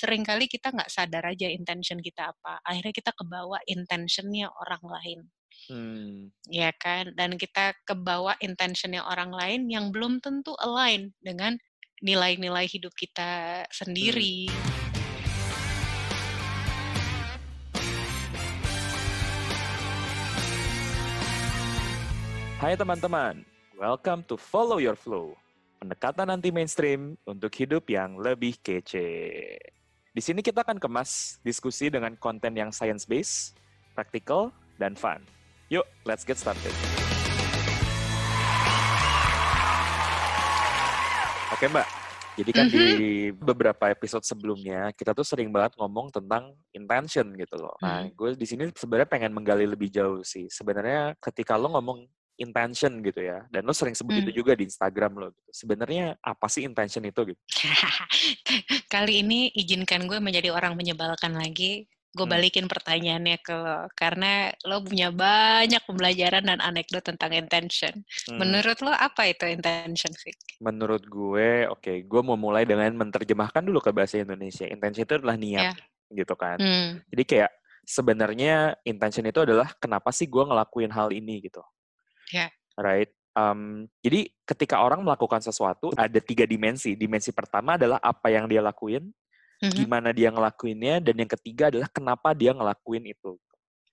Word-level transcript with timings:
sering 0.00 0.24
kali 0.24 0.48
kita 0.48 0.72
nggak 0.72 0.88
sadar 0.88 1.28
aja 1.28 1.44
intention 1.44 2.00
kita 2.00 2.32
apa. 2.32 2.56
Akhirnya 2.64 2.96
kita 2.96 3.12
kebawa 3.12 3.60
intentionnya 3.68 4.48
orang 4.48 4.80
lain. 4.80 5.20
Hmm. 5.68 6.32
Ya 6.48 6.72
kan? 6.72 7.12
Dan 7.12 7.36
kita 7.36 7.76
kebawa 7.84 8.32
intentionnya 8.40 9.04
orang 9.04 9.28
lain 9.28 9.68
yang 9.68 9.92
belum 9.92 10.24
tentu 10.24 10.56
align 10.56 11.12
dengan 11.20 11.60
nilai-nilai 12.00 12.64
hidup 12.64 12.96
kita 12.96 13.60
sendiri. 13.68 14.48
Hai 22.56 22.72
teman-teman, 22.72 23.44
welcome 23.76 24.24
to 24.24 24.40
Follow 24.40 24.80
Your 24.80 24.96
Flow. 24.96 25.36
Pendekatan 25.80 26.32
anti 26.32 26.48
mainstream 26.48 27.20
untuk 27.28 27.52
hidup 27.52 27.84
yang 27.88 28.16
lebih 28.16 28.56
kece. 28.64 29.79
Di 30.10 30.18
sini 30.18 30.42
kita 30.42 30.66
akan 30.66 30.82
kemas 30.82 31.38
diskusi 31.46 31.86
dengan 31.86 32.10
konten 32.18 32.50
yang 32.58 32.74
science 32.74 33.06
based, 33.06 33.54
practical, 33.94 34.50
dan 34.74 34.98
fun. 34.98 35.22
Yuk, 35.70 35.86
let's 36.02 36.26
get 36.26 36.34
started. 36.34 36.74
Oke 41.54 41.70
Mbak, 41.70 41.86
jadi 42.42 42.50
kan 42.50 42.66
di 42.66 43.30
beberapa 43.30 43.86
episode 43.86 44.26
sebelumnya 44.26 44.90
kita 44.98 45.14
tuh 45.14 45.22
sering 45.22 45.54
banget 45.54 45.78
ngomong 45.78 46.10
tentang 46.10 46.58
intention 46.74 47.30
gitu 47.38 47.54
loh. 47.54 47.78
Nah, 47.78 48.10
Mhm. 48.10 48.18
gue 48.18 48.28
di 48.34 48.46
sini 48.50 48.66
sebenarnya 48.74 49.06
pengen 49.06 49.30
menggali 49.30 49.62
lebih 49.62 49.94
jauh 49.94 50.26
sih. 50.26 50.50
Sebenarnya 50.50 51.14
ketika 51.22 51.54
lo 51.54 51.70
ngomong 51.70 52.02
intention 52.40 53.04
gitu 53.04 53.20
ya, 53.20 53.44
dan 53.52 53.62
lo 53.62 53.76
sering 53.76 53.92
sebut 53.92 54.16
itu 54.16 54.32
Hmm. 54.32 54.38
juga 54.40 54.52
di 54.56 54.64
Instagram 54.64 55.12
lo. 55.14 55.26
Gitu. 55.30 55.50
Sebenarnya 55.52 56.16
apa 56.18 56.48
sih 56.48 56.64
intention 56.64 57.04
itu 57.04 57.36
gitu? 57.36 57.40
Kali 58.88 59.20
ini 59.20 59.52
izinkan 59.52 60.08
gue 60.08 60.18
menjadi 60.18 60.50
orang 60.50 60.74
menyebalkan 60.74 61.36
lagi. 61.36 61.84
Gue 62.10 62.26
Hmm. 62.26 62.34
balikin 62.34 62.66
pertanyaannya 62.66 63.38
ke 63.38 63.54
lo. 63.54 63.86
Karena 63.94 64.50
lo 64.66 64.82
punya 64.82 65.14
banyak 65.14 65.78
pembelajaran 65.86 66.42
dan 66.42 66.58
anekdot 66.58 67.06
tentang 67.06 67.30
intention. 67.30 68.02
Hmm, 68.26 68.42
Menurut 68.42 68.82
lo 68.82 68.90
apa 68.90 69.30
itu 69.30 69.46
intention, 69.46 70.10
Fik? 70.10 70.34
menurut 70.58 71.06
gue, 71.06 71.70
oke, 71.70 72.02
gue 72.02 72.20
mau 72.26 72.34
mulai 72.34 72.66
dengan 72.66 72.90
menerjemahkan 72.92 73.62
dulu 73.62 73.78
ke 73.78 73.94
bahasa 73.94 74.18
Indonesia. 74.18 74.66
Intention 74.66 75.06
itu 75.06 75.14
adalah 75.16 75.38
niat, 75.38 75.78
gitu 76.10 76.34
kan. 76.34 76.58
Hmm. 76.58 76.98
Jadi 77.14 77.22
kayak 77.22 77.50
sebenarnya 77.86 78.54
intention 78.82 79.24
itu 79.24 79.40
adalah 79.40 79.70
kenapa 79.78 80.10
sih 80.10 80.26
gue 80.26 80.42
ngelakuin 80.42 80.90
hal 80.90 81.14
ini 81.14 81.46
gitu. 81.46 81.62
Ya. 82.30 82.48
Right? 82.78 83.10
Um, 83.30 83.86
jadi 84.02 84.26
ketika 84.42 84.82
orang 84.82 85.06
melakukan 85.06 85.38
sesuatu 85.38 85.94
ada 85.94 86.18
tiga 86.18 86.42
dimensi. 86.46 86.98
Dimensi 86.98 87.30
pertama 87.30 87.78
adalah 87.78 88.02
apa 88.02 88.26
yang 88.26 88.50
dia 88.50 88.58
lakuin, 88.58 89.10
Mhm. 89.62 89.74
gimana 89.76 90.10
dia 90.10 90.32
ngelakuinnya, 90.34 90.98
dan 91.04 91.14
yang 91.14 91.30
ketiga 91.30 91.70
adalah 91.70 91.86
kenapa 91.92 92.34
dia 92.34 92.50
ngelakuin 92.56 93.06
itu. 93.06 93.38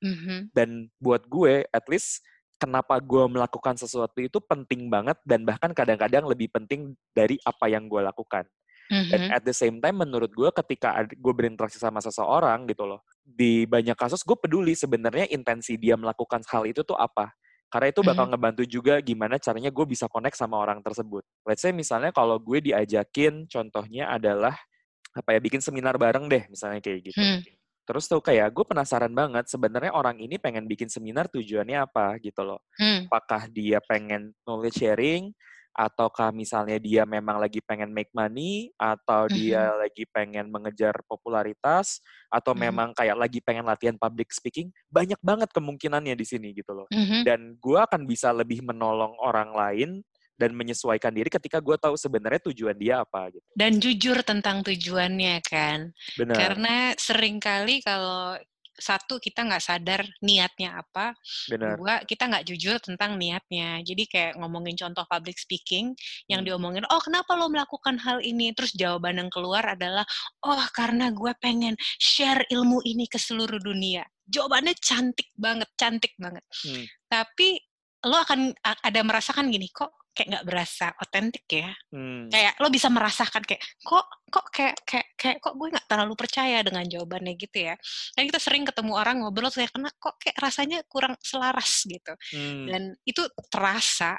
Mhm. 0.01 0.53
Dan 0.53 0.89
buat 0.97 1.25
gue, 1.29 1.65
at 1.69 1.85
least 1.89 2.25
kenapa 2.57 2.97
gue 2.97 3.29
melakukan 3.29 3.77
sesuatu 3.77 4.17
itu 4.17 4.41
penting 4.41 4.89
banget 4.89 5.17
dan 5.21 5.45
bahkan 5.45 5.69
kadang-kadang 5.77 6.25
lebih 6.25 6.49
penting 6.49 6.97
dari 7.13 7.37
apa 7.45 7.69
yang 7.69 7.85
gue 7.85 8.01
lakukan. 8.01 8.49
Dan 8.87 9.27
Mhm. 9.27 9.35
at 9.35 9.43
the 9.43 9.51
same 9.53 9.77
time 9.83 9.99
menurut 9.99 10.31
gue 10.31 10.49
ketika 10.63 10.95
gue 11.03 11.33
berinteraksi 11.35 11.75
sama 11.77 11.99
seseorang 11.99 12.65
gitu 12.71 12.87
loh, 12.87 13.03
di 13.21 13.67
banyak 13.67 13.93
kasus 13.99 14.23
gue 14.23 14.33
peduli 14.39 14.73
sebenarnya 14.73 15.27
intensi 15.29 15.75
dia 15.77 15.99
melakukan 15.99 16.41
hal 16.47 16.63
itu 16.65 16.81
tuh 16.87 16.95
apa. 16.95 17.35
Karena 17.67 17.91
itu 17.91 17.99
bakal 17.99 18.25
Mhm. 18.27 18.31
ngebantu 18.31 18.63
juga 18.63 18.93
gimana 19.03 19.35
caranya 19.37 19.67
gue 19.67 19.85
bisa 19.85 20.07
connect 20.07 20.39
sama 20.39 20.55
orang 20.55 20.79
tersebut. 20.79 21.23
Let's 21.43 21.59
say 21.59 21.75
misalnya 21.75 22.15
kalau 22.15 22.39
gue 22.39 22.63
diajakin 22.63 23.47
contohnya 23.51 24.07
adalah 24.07 24.55
apa 25.11 25.29
ya 25.35 25.39
bikin 25.43 25.59
seminar 25.59 25.99
bareng 25.99 26.29
deh 26.31 26.47
misalnya 26.47 26.79
kayak 26.79 27.11
gitu. 27.11 27.19
Hmm. 27.19 27.43
Terus 27.87 28.07
tuh 28.07 28.19
kayak 28.19 28.51
gue 28.51 28.65
penasaran 28.67 29.11
banget 29.11 29.47
sebenarnya 29.47 29.91
orang 29.95 30.19
ini 30.19 30.35
pengen 30.39 30.67
bikin 30.67 30.87
seminar 30.91 31.27
tujuannya 31.31 31.87
apa 31.87 32.19
gitu 32.23 32.43
loh. 32.43 32.63
Hmm. 32.79 33.07
Apakah 33.11 33.47
dia 33.51 33.79
pengen 33.83 34.31
knowledge 34.47 34.79
sharing 34.83 35.31
ataukah 35.77 36.33
misalnya 36.33 36.81
dia 36.81 37.05
memang 37.05 37.37
lagi 37.37 37.61
pengen 37.61 37.93
make 37.93 38.09
money 38.09 38.73
atau 38.81 39.29
dia 39.29 39.77
lagi 39.77 40.09
pengen 40.09 40.49
mengejar 40.49 40.97
popularitas 41.05 42.01
atau 42.33 42.57
Mhm. 42.57 42.61
memang 42.65 42.89
kayak 42.97 43.13
lagi 43.13 43.39
pengen 43.45 43.61
latihan 43.69 43.93
public 43.93 44.33
speaking 44.33 44.73
banyak 44.89 45.21
banget 45.21 45.53
kemungkinannya 45.53 46.17
di 46.17 46.25
sini 46.25 46.49
gitu 46.57 46.73
loh 46.73 46.87
Mhm. 46.89 47.21
dan 47.21 47.53
gue 47.61 47.77
akan 47.77 48.09
bisa 48.09 48.33
lebih 48.33 48.65
menolong 48.65 49.13
orang 49.21 49.53
lain 49.53 49.89
dan 50.37 50.53
menyesuaikan 50.53 51.13
diri 51.13 51.29
ketika 51.29 51.61
gue 51.61 51.77
tahu 51.77 51.93
sebenarnya 51.97 52.41
tujuan 52.49 52.77
dia 52.77 53.01
apa 53.05 53.29
gitu 53.33 53.45
Dan 53.57 53.81
jujur 53.81 54.21
tentang 54.21 54.61
tujuannya 54.65 55.41
kan. 55.45 55.93
benar 56.17 56.37
Karena 56.37 56.93
sering 56.97 57.37
kali 57.41 57.81
kalau 57.81 58.37
satu 58.77 59.17
kita 59.17 59.43
nggak 59.43 59.63
sadar 59.63 60.01
niatnya 60.21 60.77
apa, 60.79 61.17
benar 61.49 61.75
dua 61.77 62.05
kita 62.05 62.29
nggak 62.29 62.45
jujur 62.47 62.77
tentang 62.79 63.17
niatnya. 63.17 63.81
Jadi 63.81 64.05
kayak 64.05 64.37
ngomongin 64.37 64.77
contoh 64.77 65.03
public 65.09 65.37
speaking 65.41 65.97
yang 66.29 66.41
Hmm. 66.45 66.53
diomongin, 66.53 66.85
oh 66.87 67.01
kenapa 67.01 67.33
lo 67.33 67.49
melakukan 67.49 67.97
hal 67.99 68.21
ini? 68.21 68.53
Terus 68.53 68.71
jawaban 68.77 69.17
yang 69.19 69.29
keluar 69.33 69.65
adalah, 69.65 70.05
oh 70.45 70.63
karena 70.71 71.09
gue 71.11 71.33
pengen 71.41 71.73
share 71.97 72.45
ilmu 72.53 72.79
ini 72.85 73.09
ke 73.09 73.17
seluruh 73.17 73.59
dunia. 73.59 74.05
Jawabannya 74.29 74.77
cantik 74.77 75.33
banget, 75.35 75.69
cantik 75.75 76.13
banget. 76.21 76.45
Hmm. 76.63 76.85
Tapi 77.09 77.57
lo 78.05 78.21
akan 78.21 78.53
ada 78.61 79.01
merasakan 79.01 79.49
gini, 79.49 79.67
kok 79.73 79.89
kayak 80.17 80.27
nggak 80.33 80.45
berasa 80.49 80.89
otentik 80.97 81.45
ya? 81.45 81.69
Hmm. 81.93 82.25
kayak 82.33 82.57
lo 82.57 82.67
bisa 82.73 82.89
merasakan 82.89 83.45
kayak 83.45 83.61
kok 83.85 84.07
kok 84.33 84.45
kayak 84.49 84.75
kayak 84.83 85.07
kayak 85.13 85.37
kok 85.37 85.53
gue 85.53 85.67
nggak 85.69 85.85
terlalu 85.87 86.13
percaya 86.17 86.57
dengan 86.65 86.83
jawabannya 86.89 87.33
gitu 87.37 87.57
ya 87.69 87.75
kan 88.17 88.23
kita 88.25 88.41
sering 88.41 88.65
ketemu 88.65 88.91
orang 88.97 89.21
ngobrol 89.21 89.53
saya 89.53 89.69
kena 89.69 89.93
kok 89.95 90.17
kayak 90.17 90.37
rasanya 90.41 90.81
kurang 90.89 91.13
selaras 91.21 91.85
gitu 91.85 92.13
Hmm. 92.33 92.65
dan 92.65 92.81
itu 93.05 93.21
terasa 93.53 94.17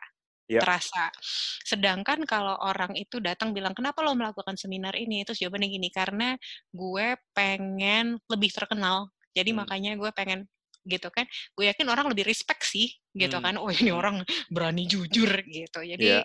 Ya. 0.48 0.64
terasa 0.64 1.12
sedangkan 1.60 2.24
kalau 2.24 2.56
orang 2.64 2.96
itu 2.96 3.20
datang 3.20 3.52
bilang 3.52 3.76
kenapa 3.76 4.00
lo 4.00 4.16
melakukan 4.16 4.56
seminar 4.56 4.96
ini 4.96 5.20
terus 5.20 5.44
jawabannya 5.44 5.68
gini 5.68 5.92
karena 5.92 6.40
gue 6.72 7.20
pengen 7.36 8.16
lebih 8.32 8.48
terkenal 8.56 9.12
jadi 9.36 9.52
Hmm. 9.52 9.60
makanya 9.60 9.92
gue 10.00 10.08
pengen 10.16 10.48
gitu 10.88 11.12
kan 11.12 11.28
gue 11.54 11.68
yakin 11.68 11.86
orang 11.86 12.08
lebih 12.08 12.24
respect 12.24 12.64
sih 12.64 12.88
gitu 13.12 13.36
Hmm. 13.38 13.44
kan 13.44 13.54
oh 13.60 13.68
ini 13.68 13.92
Hmm. 13.92 14.00
orang 14.00 14.16
berani 14.48 14.88
jujur 14.88 15.28
gitu 15.44 15.84
jadi 15.84 16.24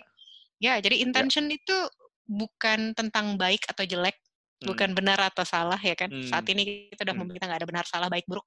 Ya, 0.62 0.80
jadi 0.80 1.02
intention 1.04 1.50
itu 1.50 1.76
bukan 2.24 2.96
tentang 2.96 3.36
baik 3.36 3.68
atau 3.68 3.84
jelek, 3.84 4.16
Hmm. 4.62 4.72
bukan 4.72 4.96
benar 4.96 5.20
atau 5.28 5.44
salah 5.44 5.76
ya 5.76 5.92
kan. 5.92 6.08
Saat 6.24 6.48
Hmm. 6.48 6.52
ini 6.56 6.62
kita 6.88 7.04
udah 7.04 7.14
Hmm. 7.20 7.28
kita 7.28 7.44
nggak 7.44 7.60
ada 7.60 7.68
benar 7.68 7.84
salah 7.84 8.08
baik 8.08 8.24
buruk. 8.24 8.46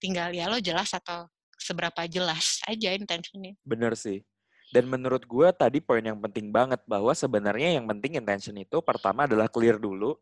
Tinggal 0.00 0.32
ya 0.32 0.48
lo 0.48 0.56
jelas 0.62 0.94
atau 0.96 1.28
seberapa 1.60 2.08
jelas 2.08 2.62
aja 2.64 2.94
intentionnya. 2.94 3.58
Bener 3.66 3.92
sih. 3.98 4.24
Dan 4.72 4.88
menurut 4.88 5.28
gue 5.28 5.48
tadi 5.52 5.84
poin 5.84 6.00
yang 6.00 6.16
penting 6.24 6.48
banget 6.48 6.80
bahwa 6.88 7.12
sebenarnya 7.12 7.76
yang 7.76 7.84
penting 7.84 8.16
intention 8.16 8.56
itu 8.56 8.80
pertama 8.80 9.28
adalah 9.28 9.50
clear 9.50 9.76
dulu 9.76 10.16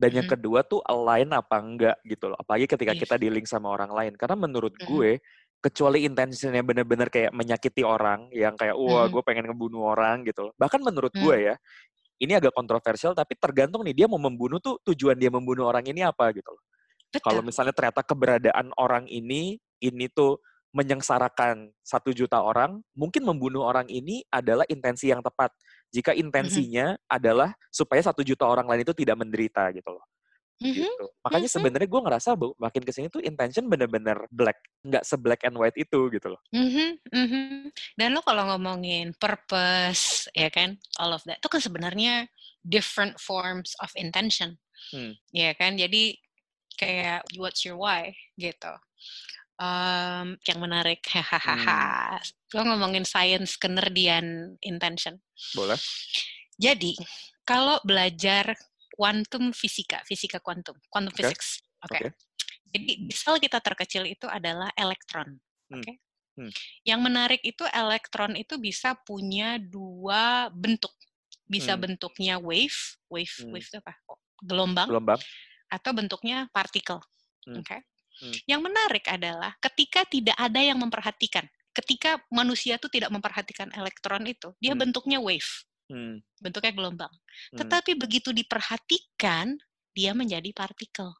dan 0.00 0.12
yang 0.12 0.28
Mhm. 0.28 0.32
kedua 0.38 0.60
tuh 0.64 0.80
align 0.84 1.32
apa 1.32 1.56
enggak 1.60 1.96
gitu 2.04 2.28
loh. 2.32 2.38
Apalagi 2.40 2.68
ketika 2.68 2.92
Yes. 2.94 3.02
kita 3.02 3.14
dealing 3.20 3.44
sama 3.48 3.72
orang 3.72 3.90
lain. 3.92 4.12
Karena 4.16 4.36
menurut 4.38 4.76
Mhm. 4.76 4.84
gue 4.86 5.10
kecuali 5.64 6.04
intentionnya 6.06 6.62
bener-bener 6.62 7.08
kayak 7.10 7.32
menyakiti 7.34 7.82
orang 7.82 8.28
yang 8.30 8.54
kayak 8.54 8.76
wah 8.78 9.08
Mhm. 9.08 9.12
gue 9.12 9.22
pengen 9.26 9.44
ngebunuh 9.50 9.82
orang 9.96 10.22
gitu 10.28 10.48
loh. 10.50 10.54
Bahkan 10.60 10.80
menurut 10.84 11.12
Hmm. 11.14 11.22
gue 11.24 11.36
ya 11.52 11.54
ini 12.22 12.32
agak 12.36 12.52
kontroversial 12.56 13.12
tapi 13.16 13.36
tergantung 13.36 13.84
nih 13.84 13.92
dia 14.04 14.06
mau 14.08 14.20
membunuh 14.20 14.60
tuh 14.62 14.80
tujuan 14.92 15.16
dia 15.20 15.28
membunuh 15.32 15.68
orang 15.68 15.84
ini 15.88 16.04
apa 16.06 16.32
gitu 16.36 16.52
loh. 16.54 16.62
Kalau 17.24 17.40
misalnya 17.44 17.72
ternyata 17.76 18.02
keberadaan 18.04 18.72
orang 18.76 19.08
ini 19.08 19.56
ini 19.80 20.06
tuh 20.12 20.40
menyengsarakan 20.76 21.72
satu 21.80 22.12
juta 22.12 22.44
orang, 22.44 22.84
mungkin 22.92 23.24
membunuh 23.24 23.64
orang 23.64 23.88
ini 23.88 24.20
adalah 24.28 24.68
intensi 24.68 25.08
yang 25.08 25.24
tepat. 25.24 25.52
Jika 25.94 26.12
Mhm. 26.14 26.20
intensinya 26.28 26.86
adalah 27.06 27.54
supaya 27.72 28.02
satu 28.04 28.22
juta 28.26 28.44
orang 28.46 28.66
lain 28.68 28.82
itu 28.86 28.94
tidak 28.96 29.16
menderita 29.20 29.70
gitu 29.74 29.90
loh. 29.96 30.04
Mhm, 30.62 30.72
Gitu. 30.72 31.04
Makanya 31.20 31.48
mhm. 31.48 31.54
sebenarnya 31.56 31.88
gue 31.88 32.00
ngerasa 32.06 32.30
bu- 32.38 32.56
makin 32.56 32.82
ke 32.84 32.92
sini 32.92 33.06
tuh 33.12 33.20
intention 33.20 33.68
bener-bener 33.68 34.16
black, 34.32 34.56
nggak 34.86 35.04
se-black 35.04 35.44
and 35.44 35.56
white 35.60 35.76
itu 35.76 36.00
gitu 36.12 36.32
loh. 36.32 36.40
Mhm, 36.54 36.88
mhm. 37.12 37.44
Dan 37.98 38.16
lo 38.16 38.22
kalau 38.24 38.48
ngomongin 38.54 39.12
purpose, 39.20 40.30
ya 40.32 40.48
kan, 40.48 40.78
all 40.96 41.12
of 41.12 41.20
that, 41.28 41.38
itu 41.42 41.48
kan 41.50 41.60
sebenarnya 41.60 42.30
different 42.64 43.18
forms 43.20 43.76
of 43.84 43.90
intention, 43.98 44.56
Hmm. 44.94 45.12
ya 45.34 45.52
kan. 45.58 45.76
Jadi 45.76 46.16
kayak 46.80 47.24
what's 47.36 47.64
your 47.66 47.76
why 47.76 48.12
gitu. 48.40 48.72
Em, 49.56 50.36
yang 50.44 50.58
menarik, 50.60 51.00
Hmm. 51.08 52.20
Lo 52.52 52.60
ngomongin 52.60 53.08
science 53.08 53.56
kenerdian 53.56 54.52
intention. 54.60 55.16
Boleh? 55.56 55.80
Jadi 56.60 56.92
kalau 57.40 57.80
belajar 57.80 58.52
quantum 58.92 59.56
fisika, 59.56 60.04
fisika 60.04 60.40
kuantum, 60.44 60.76
quantum 60.92 61.08
Oke. 61.12 61.24
physics, 61.24 61.64
oke. 61.84 61.96
Oke. 61.96 62.08
Jadi 62.68 63.08
sel 63.16 63.40
kita 63.40 63.60
terkecil 63.64 64.04
itu 64.04 64.28
adalah 64.28 64.68
elektron, 64.76 65.40
Hmm. 65.72 65.80
oke. 65.80 65.92
Hmm. 66.36 66.52
Yang 66.84 67.00
menarik 67.00 67.40
itu 67.40 67.64
elektron 67.72 68.36
itu 68.36 68.60
bisa 68.60 68.92
punya 68.92 69.56
dua 69.56 70.52
bentuk. 70.52 70.92
Bisa 71.48 71.76
Hmm. 71.76 71.88
bentuknya 71.88 72.36
wave, 72.36 72.76
wave, 73.08 73.32
Hmm. 73.40 73.56
wave 73.56 73.64
itu 73.64 73.80
apa? 73.80 73.96
Gelombang, 74.44 74.88
Gelombang. 74.92 75.20
atau 75.72 75.90
bentuknya 75.96 76.44
partikel. 76.52 77.00
Hmm. 77.48 77.64
Oke. 77.64 77.80
Hmm. 78.16 78.34
Yang 78.48 78.60
menarik 78.64 79.04
adalah 79.08 79.52
ketika 79.60 80.04
tidak 80.08 80.36
ada 80.36 80.60
yang 80.60 80.80
memperhatikan, 80.80 81.44
ketika 81.76 82.16
manusia 82.32 82.80
itu 82.80 82.88
tidak 82.88 83.12
memperhatikan 83.12 83.68
elektron 83.76 84.24
itu, 84.24 84.52
dia 84.56 84.72
Hmm. 84.72 84.80
bentuknya 84.88 85.18
wave, 85.20 85.50
Hmm. 85.92 86.24
bentuknya 86.40 86.72
gelombang. 86.72 87.12
Hmm. 87.52 87.58
Tetapi 87.60 88.00
begitu 88.00 88.32
diperhatikan, 88.32 89.60
dia 89.92 90.12
menjadi 90.16 90.48
partikel. 90.56 91.12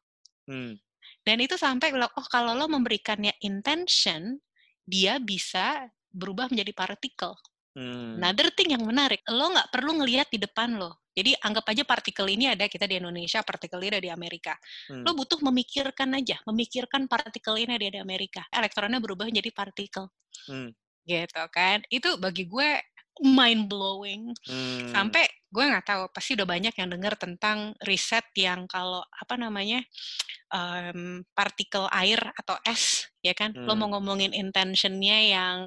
Hmm. 0.49 0.77
Dan 1.21 1.37
itu 1.43 1.55
sampai 1.59 1.91
bilang, 1.91 2.11
oh 2.15 2.27
kalau 2.29 2.55
lo 2.55 2.65
memberikannya 2.71 3.35
intention, 3.43 4.39
dia 4.87 5.19
bisa 5.19 5.91
berubah 6.09 6.47
menjadi 6.49 6.71
partikel. 6.73 7.35
Hmm. 7.77 8.17
Another 8.17 8.49
thing 8.57 8.73
yang 8.73 8.81
menarik, 8.81 9.21
lo 9.29 9.53
nggak 9.53 9.69
perlu 9.69 10.01
ngelihat 10.01 10.33
di 10.33 10.41
depan 10.41 10.81
lo. 10.81 10.97
Jadi 11.13 11.37
anggap 11.45 11.69
aja 11.69 11.85
partikel 11.85 12.25
ini 12.25 12.49
ada 12.49 12.65
kita 12.65 12.89
di 12.89 12.97
Indonesia, 12.97 13.45
partikel 13.45 13.77
ini 13.85 13.93
ada 13.93 14.01
di 14.01 14.09
Amerika. 14.09 14.57
Hmm. 14.89 15.05
Lo 15.05 15.13
butuh 15.13 15.37
memikirkan 15.45 16.09
aja, 16.17 16.41
memikirkan 16.49 17.05
partikel 17.05 17.53
ini 17.61 17.77
ada 17.77 17.85
di 17.85 18.01
Amerika. 18.01 18.41
Elektronnya 18.49 18.97
berubah 18.97 19.29
menjadi 19.29 19.53
partikel. 19.53 20.09
Hmm. 20.49 20.73
Gitu 21.05 21.43
kan. 21.53 21.85
Itu 21.93 22.17
bagi 22.17 22.49
gue 22.49 22.69
mind 23.23 23.69
blowing. 23.71 24.33
Hmm. 24.47 24.91
Sampai 24.91 25.25
gue 25.47 25.63
nggak 25.63 25.87
tahu, 25.87 26.03
pasti 26.11 26.35
udah 26.35 26.47
banyak 26.47 26.75
yang 26.75 26.89
dengar 26.91 27.15
tentang 27.15 27.71
riset 27.87 28.27
yang 28.35 28.67
kalau 28.67 28.99
apa 29.15 29.35
namanya 29.39 29.79
em, 30.53 31.23
partikel 31.35 31.87
air 31.91 32.19
atau 32.39 32.55
es, 32.67 33.07
ya 33.23 33.31
kan? 33.35 33.55
Lo 33.67 33.75
Hmm. 33.75 33.79
mau 33.79 33.89
ngomongin 33.95 34.31
intentionnya 34.35 35.17
yang 35.33 35.57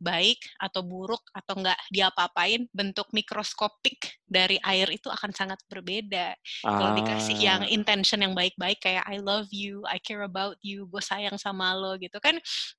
baik 0.00 0.40
atau 0.60 0.84
buruk 0.84 1.24
atau 1.32 1.56
nggak 1.56 1.78
diapa-apain, 1.92 2.68
bentuk 2.72 3.08
mikroskopik 3.16 4.20
dari 4.28 4.60
air 4.64 4.88
itu 4.92 5.08
akan 5.08 5.32
sangat 5.32 5.60
berbeda. 5.70 6.36
Kalau 6.76 6.90
dikasih 6.92 7.36
yang 7.40 7.62
Ah. 7.62 7.68
intention 7.68 8.20
yang 8.24 8.34
baik-baik 8.36 8.80
kayak 8.84 9.04
I 9.08 9.20
love 9.20 9.48
you, 9.52 9.84
I 9.88 10.00
care 10.02 10.24
about 10.24 10.60
you, 10.64 10.88
gue 10.90 11.00
sayang 11.04 11.36
sama 11.40 11.72
lo 11.76 11.96
gitu 12.00 12.18
kan, 12.20 12.36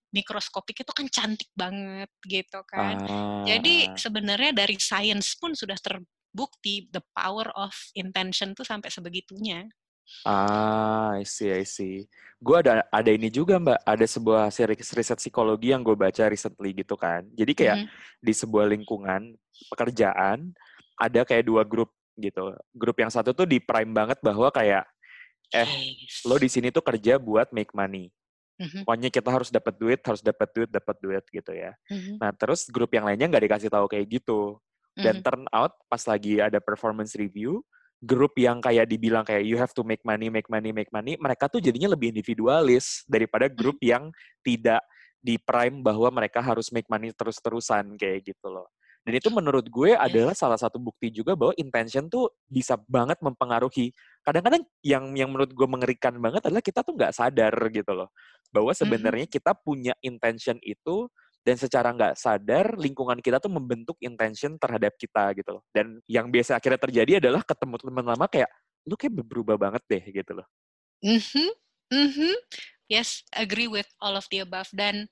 mikroskopik 0.09 0.81
itu 0.81 0.91
kan 0.91 1.07
cantik 1.07 1.49
banget 1.51 2.09
gitu 2.23 2.59
kan. 2.63 2.95
Jadi 3.43 3.91
Ah. 3.91 3.95
sebenarnya 3.95 4.51
dari 4.55 4.79
science 4.79 5.35
pun 5.35 5.51
sudah 5.51 5.75
terbukti 5.75 6.87
the 6.89 7.03
power 7.11 7.51
of 7.53 7.71
intention 7.93 8.55
tuh 8.55 8.63
sampai 8.63 8.87
sebegitunya. 8.87 9.67
Ah, 10.23 11.19
I 11.19 11.27
see, 11.27 11.51
I 11.51 11.67
see. 11.67 12.07
Gue 12.39 12.63
ada 12.63 12.87
ada 12.87 13.11
ini 13.11 13.27
juga 13.27 13.59
Mbak, 13.59 13.79
ada 13.83 14.05
sebuah 14.07 14.47
ris- 14.47 14.95
riset 14.95 15.19
psikologi 15.19 15.75
yang 15.75 15.83
gue 15.83 15.99
baca 15.99 16.31
recently 16.31 16.71
gitu 16.71 16.95
kan. 16.95 17.27
Jadi 17.35 17.51
kayak 17.51 17.77
Mhm. 17.83 17.87
di 18.23 18.33
sebuah 18.33 18.65
lingkungan 18.71 19.35
pekerjaan 19.67 20.55
ada 20.95 21.21
kayak 21.27 21.43
dua 21.43 21.67
grup 21.67 21.91
gitu. 22.15 22.55
Grup 22.71 22.95
yang 22.97 23.11
satu 23.11 23.35
tuh 23.35 23.43
di 23.43 23.59
prime 23.59 23.91
banget 23.91 24.17
bahwa 24.23 24.47
kayak 24.47 24.87
eh 25.49 25.67
Yes. 25.67 26.23
lo 26.23 26.35
di 26.35 26.47
sini 26.47 26.71
tuh 26.71 26.83
kerja 26.83 27.19
buat 27.19 27.51
make 27.51 27.71
money. 27.71 28.07
Mhm, 28.59 28.87
Pokoknya 28.87 29.09
kita 29.11 29.29
harus 29.33 29.49
dapat 29.51 29.75
duit, 29.75 29.99
harus 30.07 30.21
dapat 30.23 30.49
duit, 30.55 30.69
dapat 30.71 30.95
duit 31.03 31.23
gitu 31.27 31.51
ya. 31.51 31.75
mhm, 31.89 32.21
Nah, 32.21 32.31
terus 32.33 32.67
grup 32.71 32.91
yang 32.95 33.03
lainnya 33.05 33.27
nggak 33.29 33.43
dikasih 33.51 33.69
tahu 33.71 33.85
kayak 33.91 34.07
gitu. 34.21 34.57
Dan 34.97 35.19
mhm. 35.19 35.23
turn 35.25 35.45
out 35.53 35.77
pas 35.91 36.01
lagi 36.09 36.39
ada 36.41 36.57
performance 36.63 37.13
review, 37.19 37.61
grup 38.01 38.33
yang 38.39 38.63
kayak 38.63 38.89
dibilang 38.89 39.25
kayak 39.27 39.45
you 39.45 39.59
have 39.59 39.73
to 39.75 39.83
make 39.85 40.01
money, 40.07 40.31
make 40.31 40.47
money, 40.49 40.71
make 40.73 40.89
money, 40.93 41.19
mereka 41.19 41.45
tuh 41.51 41.61
jadinya 41.61 41.91
lebih 41.93 42.13
individualis 42.15 43.03
daripada 43.05 43.45
Mhm. 43.57 43.61
grup 43.61 43.77
yang 43.83 44.09
tidak 44.41 44.81
di 45.21 45.35
prime 45.41 45.81
bahwa 45.83 46.09
mereka 46.13 46.39
harus 46.39 46.69
make 46.71 46.87
money 46.89 47.11
terus-terusan 47.13 47.97
kayak 47.99 48.23
gitu 48.33 48.47
loh. 48.49 48.69
Dan 49.07 49.15
itu 49.23 49.31
menurut 49.31 49.63
gue 49.71 49.95
adalah 49.95 50.31
Yes. 50.31 50.35
salah 50.35 50.59
satu 50.59 50.77
bukti 50.83 51.07
juga 51.07 51.31
bahwa 51.31 51.55
intention 51.55 52.11
tuh 52.11 52.27
bisa 52.51 52.75
banget 52.91 53.15
mempengaruhi. 53.23 53.95
Kadang-kadang 54.27 54.67
yang 54.83 55.15
yang 55.15 55.31
menurut 55.31 55.55
gue 55.55 55.67
mengerikan 55.71 56.19
banget 56.19 56.43
adalah 56.51 56.59
kita 56.59 56.83
tuh 56.83 56.99
nggak 56.99 57.15
sadar 57.15 57.55
gitu 57.71 57.95
loh. 57.95 58.11
Bahwa 58.51 58.75
Mhm. 58.75 58.79
sebenarnya 58.83 59.27
kita 59.31 59.55
punya 59.55 59.95
intention 60.03 60.59
itu 60.67 61.07
dan 61.47 61.55
secara 61.55 61.95
nggak 61.95 62.19
sadar 62.19 62.75
lingkungan 62.75 63.23
kita 63.23 63.39
tuh 63.39 63.47
membentuk 63.47 63.95
intention 64.03 64.59
terhadap 64.59 64.99
kita 64.99 65.31
gitu 65.31 65.55
loh. 65.55 65.63
Dan 65.71 66.03
yang 66.11 66.27
biasa 66.27 66.59
akhirnya 66.59 66.75
terjadi 66.83 67.23
adalah 67.23 67.39
ketemu 67.47 67.79
teman 67.79 68.03
lama 68.03 68.27
kayak 68.27 68.51
lu 68.83 68.99
kayak 68.99 69.15
berubah 69.15 69.55
banget 69.55 69.83
deh 69.87 70.03
gitu 70.11 70.43
loh. 70.43 70.47
Mhm, 71.03 71.47
mhm. 71.95 72.35
Yes, 72.91 73.23
agree 73.31 73.67
with 73.71 73.87
all 74.03 74.15
of 74.19 74.27
the 74.31 74.43
above. 74.43 74.67
Dan 74.75 75.07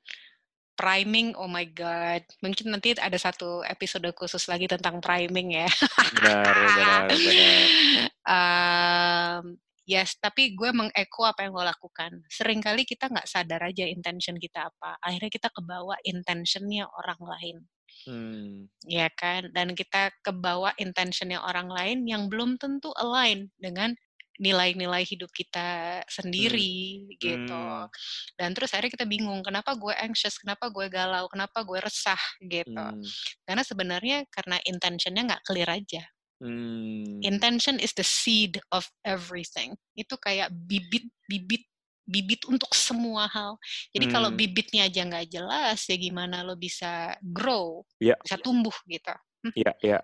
priming, 0.76 1.36
oh 1.40 1.48
my 1.48 1.64
god, 1.68 2.24
mungkin 2.44 2.72
nanti 2.76 2.96
ada 3.00 3.16
satu 3.16 3.64
episode 3.64 4.08
khusus 4.16 4.48
lagi 4.52 4.68
tentang 4.68 5.00
priming 5.00 5.56
ya. 5.64 5.68
Benar, 6.04 6.56
benar, 6.56 7.08
benar. 7.12 7.64
Em, 8.26 9.56
yes, 9.86 10.18
tapi 10.18 10.58
gue 10.58 10.74
mengeko 10.74 11.30
apa 11.30 11.46
yang 11.46 11.54
gue 11.54 11.66
lakukan. 11.66 12.12
Seringkali 12.30 12.84
kita 12.90 13.10
nggak 13.10 13.30
sadar 13.30 13.62
aja 13.70 13.86
intention 13.86 14.36
kita 14.42 14.74
apa. 14.74 14.98
Akhirnya 15.02 15.30
kita 15.30 15.50
kebawa 15.54 15.96
intentionnya 16.04 16.90
orang 16.90 17.22
lain. 17.22 17.58
Hmm. 18.06 18.70
ya 18.86 19.08
kan? 19.10 19.50
Dan 19.50 19.74
kita 19.74 20.14
kebawa 20.22 20.76
intentionnya 20.78 21.42
orang 21.42 21.72
lain 21.72 22.06
yang 22.06 22.28
belum 22.30 22.60
tentu 22.62 22.92
align 22.94 23.50
dengan 23.58 23.96
nilai-nilai 24.36 25.08
hidup 25.08 25.32
kita 25.32 26.02
sendiri 26.12 27.08
gitu. 27.16 27.56
Hmm. 27.56 27.88
Dan 28.36 28.52
terus 28.52 28.76
akhirnya 28.76 29.00
kita 29.00 29.08
bingung, 29.08 29.40
kenapa 29.42 29.74
gue 29.80 29.96
anxious, 29.96 30.36
kenapa 30.36 30.68
gue 30.68 30.92
galau, 30.92 31.32
kenapa 31.32 31.64
gue 31.64 31.80
resah 31.80 32.20
gitu. 32.44 32.76
Hmm. 32.76 33.02
Karena 33.48 33.64
sebenarnya 33.64 34.18
karena 34.28 34.60
intentionnya 34.68 35.24
nggak 35.34 35.44
clear 35.48 35.70
aja. 35.72 36.04
Hmm. 36.42 37.22
Intention 37.24 37.80
is 37.80 37.96
the 37.96 38.04
seed 38.04 38.60
of 38.76 38.88
everything. 39.08 39.74
Itu 39.96 40.20
kayak 40.20 40.52
bibit-bibit 40.52 41.64
bibit 42.06 42.46
untuk 42.46 42.70
semua 42.78 43.26
hal. 43.34 43.58
Jadi 43.90 44.06
kalau 44.06 44.30
Hmm. 44.30 44.38
bibitnya 44.38 44.86
aja 44.86 45.02
nggak 45.10 45.26
jelas, 45.26 45.90
ya 45.90 45.98
gimana 45.98 46.46
lo 46.46 46.54
bisa 46.54 47.18
grow, 47.34 47.82
Iya. 48.00 48.16
bisa 48.22 48.38
tumbuh 48.38 48.76
gitu. 48.86 49.10
Iya, 49.56 49.72
iya. 49.82 50.00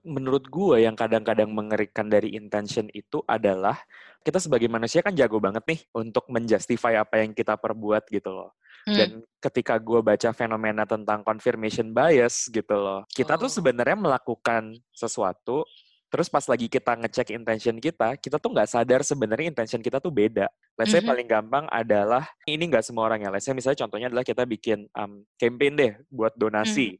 Menurut 0.00 0.48
gue 0.48 0.84
yang 0.84 0.96
kadang-kadang 0.96 1.52
mengerikan 1.52 2.08
dari 2.08 2.32
intention 2.34 2.88
itu 2.96 3.20
adalah 3.28 3.76
kita 4.20 4.40
sebagai 4.40 4.68
manusia 4.68 5.00
kan 5.00 5.12
jago 5.16 5.40
banget 5.40 5.64
nih 5.68 5.80
untuk 5.96 6.28
menjustify 6.28 7.00
apa 7.00 7.20
yang 7.24 7.32
kita 7.32 7.56
perbuat 7.56 8.08
gitu 8.08 8.32
loh. 8.32 8.52
Hmm. 8.88 8.96
Dan 8.96 9.10
ketika 9.44 9.76
gue 9.76 10.00
baca 10.00 10.32
fenomena 10.32 10.88
tentang 10.88 11.20
confirmation 11.20 11.92
bias 11.92 12.48
gitu 12.48 12.76
loh, 12.76 13.04
kita 13.12 13.36
tuh 13.36 13.48
Oh. 13.48 13.54
sebenarnya 13.60 13.96
melakukan 13.96 14.72
sesuatu, 14.88 15.68
terus 16.08 16.32
pas 16.32 16.44
lagi 16.48 16.64
kita 16.64 16.96
ngecek 16.96 17.36
intention 17.36 17.76
kita, 17.76 18.16
kita 18.16 18.40
tuh 18.40 18.56
nggak 18.56 18.72
sadar 18.72 19.04
sebenarnya 19.04 19.52
intention 19.52 19.84
kita 19.84 20.00
tuh 20.00 20.08
beda. 20.08 20.48
Let's 20.80 20.96
say 20.96 21.04
Mhm. 21.04 21.08
paling 21.12 21.28
gampang 21.28 21.64
adalah, 21.68 22.24
ini 22.48 22.72
nggak 22.72 22.80
semua 22.88 23.04
orang 23.04 23.20
ya, 23.20 23.28
let's 23.28 23.44
say 23.44 23.52
misalnya 23.52 23.84
contohnya 23.84 24.08
adalah 24.08 24.24
kita 24.24 24.48
bikin 24.48 24.88
um, 24.96 25.28
campaign 25.36 25.76
deh 25.76 25.92
buat 26.08 26.32
donasi, 26.32 26.96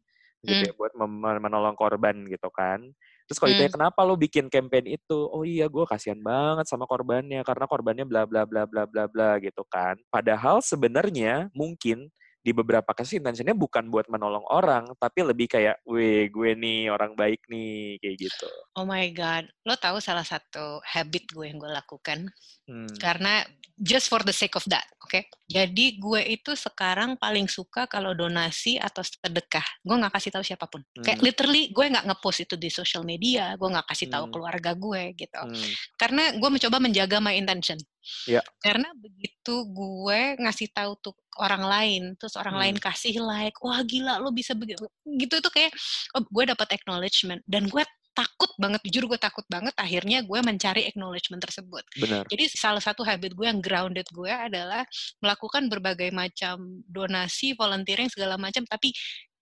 gitu 0.48 0.62
Hmm. 0.62 0.70
ya, 0.70 0.72
buat 0.76 0.92
menolong 1.40 1.76
korban 1.76 2.24
gitu 2.28 2.48
kan. 2.52 2.80
Terus 3.28 3.38
kalau 3.38 3.50
ditanya 3.54 3.70
Hmm. 3.70 3.76
kenapa 3.76 4.00
lo 4.02 4.14
bikin 4.18 4.48
campaign 4.50 4.86
itu, 4.98 5.18
oh 5.30 5.44
iya 5.46 5.68
gue 5.70 5.84
kasihan 5.86 6.18
banget 6.18 6.66
sama 6.66 6.84
korbannya 6.88 7.44
karena 7.46 7.64
korbannya 7.70 8.04
bla 8.08 8.24
bla 8.26 8.42
bla 8.48 8.64
bla 8.66 8.84
bla 8.88 9.04
bla 9.06 9.30
gitu 9.42 9.62
kan. 9.70 9.96
Padahal 10.10 10.60
sebenarnya 10.64 11.52
mungkin 11.54 12.10
di 12.40 12.56
beberapa 12.56 12.90
kasus 12.96 13.20
intentionnya 13.20 13.52
bukan 13.52 13.92
buat 13.92 14.08
menolong 14.08 14.44
orang, 14.48 14.88
tapi 14.96 15.20
lebih 15.24 15.46
kayak, 15.52 15.84
weh 15.84 16.28
gue 16.32 16.56
nih 16.56 16.88
orang 16.88 17.12
baik 17.12 17.44
nih 17.52 18.00
kayak 18.00 18.16
gitu. 18.30 18.48
Oh 18.76 18.88
my 18.88 19.12
god, 19.12 19.44
lo 19.68 19.76
tahu 19.76 20.00
salah 20.00 20.24
satu 20.24 20.80
habit 20.84 21.28
gue 21.32 21.44
yang 21.48 21.60
gue 21.60 21.68
lakukan 21.70 22.32
Hmm. 22.70 22.86
karena 23.02 23.42
just 23.74 24.06
for 24.06 24.22
the 24.22 24.30
sake 24.30 24.54
of 24.54 24.62
that, 24.70 24.84
oke? 25.02 25.26
Jadi 25.50 25.98
gue 25.98 26.20
itu 26.22 26.52
sekarang 26.54 27.18
paling 27.18 27.50
suka 27.50 27.88
kalau 27.90 28.14
donasi 28.14 28.78
atau 28.78 29.02
sedekah, 29.02 29.64
gue 29.82 29.96
nggak 29.98 30.14
kasih 30.14 30.30
tahu 30.30 30.44
siapa 30.46 30.70
pun. 30.70 30.84
Kayak 31.02 31.18
Hmm. 31.18 31.26
literally 31.26 31.62
gue 31.74 31.84
nggak 31.90 32.06
ngepost 32.06 32.46
itu 32.46 32.54
di 32.54 32.70
social 32.70 33.02
media, 33.02 33.58
gue 33.58 33.68
nggak 33.68 33.88
kasih 33.90 34.06
tahu 34.06 34.28
Hmm. 34.28 34.32
keluarga 34.38 34.70
gue 34.78 35.02
gitu. 35.18 35.42
Hmm. 35.42 35.70
Karena 35.98 36.30
gue 36.36 36.50
mencoba 36.52 36.76
menjaga 36.78 37.18
my 37.18 37.34
intention. 37.34 37.80
Ya. 38.24 38.40
Karena 38.64 38.90
begitu 38.96 39.54
gue 39.70 40.20
ngasih 40.40 40.72
tahu 40.72 40.92
tuh 41.00 41.14
orang 41.36 41.64
lain, 41.64 42.02
terus 42.16 42.34
orang 42.40 42.56
lain 42.56 42.74
Hmm. 42.80 42.84
kasih 42.90 43.20
like, 43.20 43.56
wah 43.60 43.80
gila 43.84 44.18
lo 44.20 44.32
bisa 44.32 44.56
begitu, 44.56 44.88
gitu 45.04 45.36
tuh 45.40 45.52
kayak 45.52 45.72
oh, 46.16 46.24
gue 46.24 46.44
dapat 46.48 46.68
acknowledgement 46.76 47.40
dan 47.44 47.68
gue 47.68 47.84
takut 48.10 48.50
banget, 48.58 48.80
jujur 48.90 49.06
gue 49.06 49.20
takut 49.20 49.46
banget. 49.46 49.72
Akhirnya 49.78 50.20
gue 50.26 50.40
mencari 50.42 50.84
acknowledgement 50.90 51.40
tersebut. 51.40 51.84
Benar. 51.96 52.26
Jadi 52.26 52.44
salah 52.52 52.82
satu 52.82 53.06
habit 53.06 53.32
gue 53.32 53.46
yang 53.46 53.62
grounded 53.62 54.04
gue 54.10 54.28
adalah 54.28 54.82
melakukan 55.22 55.70
berbagai 55.70 56.10
macam 56.10 56.82
donasi, 56.90 57.54
volunteering 57.54 58.10
segala 58.10 58.34
macam, 58.36 58.66
tapi 58.66 58.92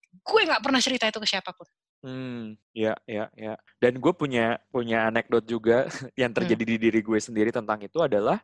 gue 0.09 0.41
nggak 0.45 0.63
pernah 0.63 0.81
cerita 0.83 1.09
itu 1.09 1.19
ke 1.21 1.29
siapa 1.29 1.51
pun. 1.53 1.67
Hmm, 1.99 2.55
ya, 2.71 2.95
ya, 3.11 3.27
ya. 3.35 3.59
Dan 3.83 3.99
gue 3.99 4.13
punya 4.15 4.63
punya 4.71 5.11
anekdot 5.11 5.43
juga 5.43 5.83
yang 6.21 6.31
Hmm. 6.31 6.39
terjadi 6.39 6.63
di 6.63 6.77
diri 6.79 7.01
gue 7.03 7.19
sendiri 7.19 7.51
tentang 7.51 7.83
itu 7.83 7.99
adalah 7.99 8.39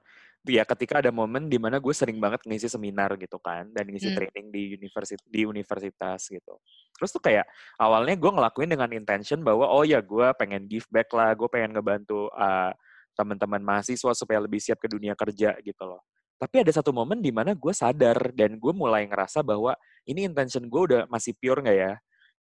ya 0.44 0.60
ketika 0.66 1.00
ada 1.00 1.08
momen 1.14 1.48
di 1.48 1.56
mana 1.56 1.78
gue 1.80 1.94
sering 1.96 2.20
banget 2.20 2.44
ngisi 2.44 2.68
seminar 2.68 3.16
gitu 3.16 3.38
kan 3.40 3.70
dan 3.72 3.86
ngisi 3.88 4.10
Hmm. 4.10 4.18
training 4.18 4.50
di 4.50 4.74
universitas 4.74 5.22
di 5.30 5.46
universitas 5.46 6.20
gitu. 6.26 6.58
Terus 6.98 7.10
tuh 7.14 7.22
kayak 7.22 7.46
awalnya 7.78 8.18
gue 8.18 8.30
ngelakuin 8.34 8.70
dengan 8.74 8.90
intention 8.90 9.40
bahwa 9.46 9.70
oh 9.70 9.86
ya 9.86 10.02
gue 10.02 10.26
pengen 10.34 10.66
give 10.66 10.86
back 10.90 11.14
lah, 11.14 11.30
gue 11.38 11.46
pengen 11.46 11.78
ngebantu 11.78 12.26
uh, 12.34 12.74
teman-teman 13.14 13.62
mahasiswa 13.62 14.10
supaya 14.18 14.42
lebih 14.42 14.58
siap 14.58 14.82
ke 14.82 14.90
dunia 14.90 15.14
kerja 15.14 15.54
gitu 15.62 15.84
loh. 15.86 16.02
Tapi 16.42 16.66
ada 16.66 16.74
satu 16.74 16.90
momen 16.90 17.22
di 17.22 17.30
mana 17.30 17.54
gue 17.54 17.70
sadar 17.70 18.34
dan 18.34 18.58
gue 18.58 18.72
mulai 18.74 19.06
ngerasa 19.06 19.46
bahwa 19.46 19.78
ini 20.10 20.26
intention 20.26 20.66
gue 20.66 20.82
udah 20.90 21.02
masih 21.06 21.38
pure 21.38 21.62
nggak 21.62 21.78
ya? 21.78 21.94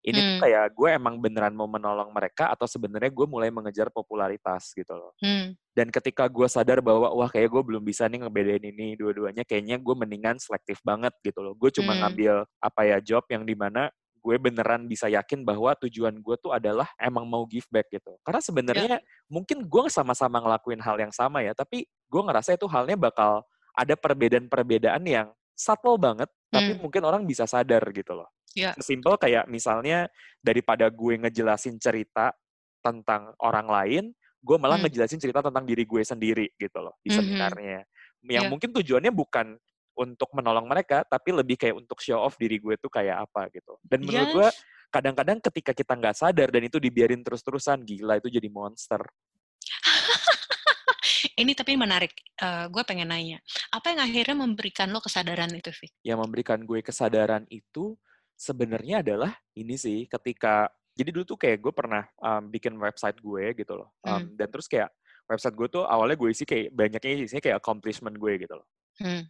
Ini 0.02 0.18
hmm. 0.18 0.26
tuh 0.26 0.37
kayak 0.42 0.66
gue 0.75 0.88
emang 0.99 1.14
beneran 1.23 1.54
mau 1.54 1.71
menolong 1.71 2.11
mereka 2.11 2.50
atau 2.50 2.66
sebenarnya 2.66 3.14
gue 3.14 3.26
mulai 3.30 3.54
mengejar 3.54 3.87
popularitas 3.94 4.75
gitu 4.75 4.99
loh. 4.99 5.14
Hmm. 5.23 5.54
Dan 5.71 5.94
ketika 5.94 6.26
gue 6.26 6.50
sadar 6.50 6.82
bahwa 6.82 7.14
wah 7.14 7.30
kayak 7.30 7.47
gue 7.47 7.62
belum 7.62 7.87
bisa 7.87 8.11
nih 8.11 8.26
ngebedain 8.26 8.66
ini 8.66 8.99
dua-duanya, 8.99 9.47
kayaknya 9.47 9.78
gue 9.78 9.94
mendingan 9.94 10.42
selektif 10.42 10.82
banget 10.82 11.14
gitu 11.23 11.38
loh. 11.38 11.54
Gue 11.54 11.71
cuma 11.71 11.94
hmm. 11.94 12.00
ngambil 12.02 12.35
apa 12.59 12.80
ya 12.82 12.99
job 12.99 13.23
yang 13.30 13.47
di 13.47 13.54
mana 13.54 13.94
gue 14.23 14.37
beneran 14.38 14.87
bisa 14.87 15.11
yakin 15.11 15.42
bahwa 15.42 15.75
tujuan 15.87 16.14
gue 16.23 16.37
tuh 16.38 16.54
adalah 16.54 16.87
emang 16.99 17.26
mau 17.26 17.47
give 17.47 17.66
back 17.71 17.90
gitu. 17.90 18.14
Karena 18.23 18.42
sebenarnya 18.42 18.97
yeah. 18.99 19.26
mungkin 19.26 19.66
gue 19.66 19.82
sama-sama 19.90 20.38
ngelakuin 20.38 20.78
hal 20.78 20.99
yang 20.99 21.14
sama 21.14 21.42
ya, 21.42 21.54
tapi 21.54 21.87
gue 21.87 22.23
ngerasa 22.23 22.54
itu 22.54 22.66
halnya 22.71 22.94
bakal 22.94 23.42
ada 23.75 23.94
perbedaan-perbedaan 23.99 25.02
yang 25.06 25.28
subtle 25.59 25.99
banget, 25.99 26.30
hmm. 26.30 26.54
tapi 26.54 26.73
mungkin 26.78 27.02
orang 27.02 27.23
bisa 27.26 27.47
sadar 27.50 27.82
gitu 27.90 28.14
loh. 28.14 28.30
Yeah. 28.52 28.76
Simple 28.80 29.16
kayak 29.16 29.49
misalnya 29.49 30.09
daripada 30.40 30.88
gue 30.92 31.16
ngejelasin 31.23 31.80
cerita 31.80 32.35
tentang 32.82 33.32
orang 33.40 33.68
lain, 33.71 34.04
gue 34.42 34.56
malah 34.59 34.76
hmm. 34.76 34.90
ngejelasin 34.90 35.23
cerita 35.23 35.40
tentang 35.40 35.62
diri 35.62 35.87
gue 35.87 36.02
sendiri 36.02 36.50
gitu 36.59 36.78
loh 36.82 36.99
di 37.00 37.09
mm-hmm. 37.09 37.18
seminarnya. 37.18 37.80
Yang 38.26 38.44
yeah. 38.47 38.50
mungkin 38.50 38.71
tujuannya 38.75 39.12
bukan 39.14 39.47
untuk 39.92 40.32
menolong 40.35 40.66
mereka, 40.66 41.06
tapi 41.06 41.30
lebih 41.30 41.61
kayak 41.61 41.78
untuk 41.78 42.02
show 42.02 42.18
off 42.18 42.35
diri 42.40 42.59
gue 42.59 42.75
tuh 42.80 42.90
kayak 42.90 43.28
apa 43.28 43.49
gitu. 43.54 43.78
Dan 43.85 44.02
menurut 44.02 44.28
yes. 44.28 44.35
gue 44.35 44.49
kadang-kadang 44.92 45.38
ketika 45.40 45.73
kita 45.73 45.92
nggak 45.97 46.16
sadar 46.16 46.49
dan 46.52 46.62
itu 46.66 46.80
dibiarin 46.80 47.23
terus-terusan, 47.25 47.85
gila 47.87 48.18
itu 48.18 48.28
jadi 48.32 48.49
monster. 48.49 49.00
ini 51.42 51.52
tapi 51.52 51.76
menarik. 51.76 52.12
Uh, 52.40 52.66
gue 52.73 52.82
pengen 52.88 53.12
nanya, 53.12 53.38
apa 53.71 53.94
yang 53.94 54.00
akhirnya 54.02 54.37
memberikan 54.37 54.90
lo 54.90 54.99
kesadaran 54.99 55.52
itu, 55.54 55.71
sih? 55.71 55.90
Yang 56.02 56.18
memberikan 56.28 56.59
gue 56.64 56.82
kesadaran 56.82 57.47
itu 57.52 57.94
sebenarnya 58.42 59.06
adalah 59.06 59.30
ini 59.54 59.78
sih, 59.78 60.11
ketika 60.11 60.66
jadi 60.99 61.14
dulu 61.14 61.25
tuh 61.25 61.38
kayak 61.38 61.62
gue 61.62 61.72
pernah 61.72 62.02
um, 62.18 62.50
bikin 62.50 62.75
website 62.75 63.22
gue 63.22 63.54
gitu 63.54 63.78
loh, 63.78 63.94
um, 64.02 64.18
hmm. 64.18 64.34
dan 64.34 64.50
terus 64.50 64.66
kayak 64.66 64.90
website 65.30 65.54
gue 65.54 65.68
tuh 65.70 65.87
awalnya 65.87 66.18
gue 66.18 66.28
isi 66.34 66.42
kayak 66.42 66.75
banyaknya 66.75 67.22
isinya 67.22 67.40
kayak 67.40 67.62
accomplishment 67.62 68.18
gue 68.18 68.42
gitu 68.42 68.58
loh. 68.58 68.66
Hmm. 68.99 69.22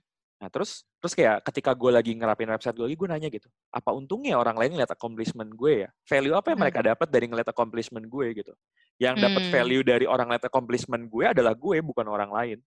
Nah 0.43 0.49
terus 0.51 0.83
terus 0.99 1.15
kayak 1.15 1.45
ketika 1.47 1.71
gue 1.77 1.93
lagi 1.93 2.17
ngerapin 2.19 2.51
website 2.51 2.75
gue 2.75 2.89
lagi, 2.89 2.99
gue 2.99 3.09
nanya 3.13 3.29
gitu, 3.29 3.47
apa 3.71 3.91
untungnya 3.95 4.41
orang 4.41 4.57
lain 4.59 4.75
ngeliat 4.75 4.91
accomplishment 4.91 5.55
gue 5.55 5.87
ya? 5.87 5.89
Value 6.09 6.35
apa 6.35 6.47
yang 6.51 6.59
hmm. 6.59 6.65
mereka 6.67 6.81
dapat 6.83 7.09
dari 7.13 7.27
ngeliat 7.29 7.49
accomplishment 7.53 8.07
gue 8.09 8.27
gitu? 8.33 8.53
Yang 8.99 9.15
dapat 9.23 9.43
hmm. 9.47 9.53
value 9.53 9.85
dari 9.87 10.07
orang 10.09 10.27
ngeliat 10.33 10.47
accomplishment 10.49 11.05
gue 11.07 11.25
adalah 11.31 11.55
gue, 11.55 11.79
bukan 11.85 12.07
orang 12.11 12.31
lain. 12.33 12.59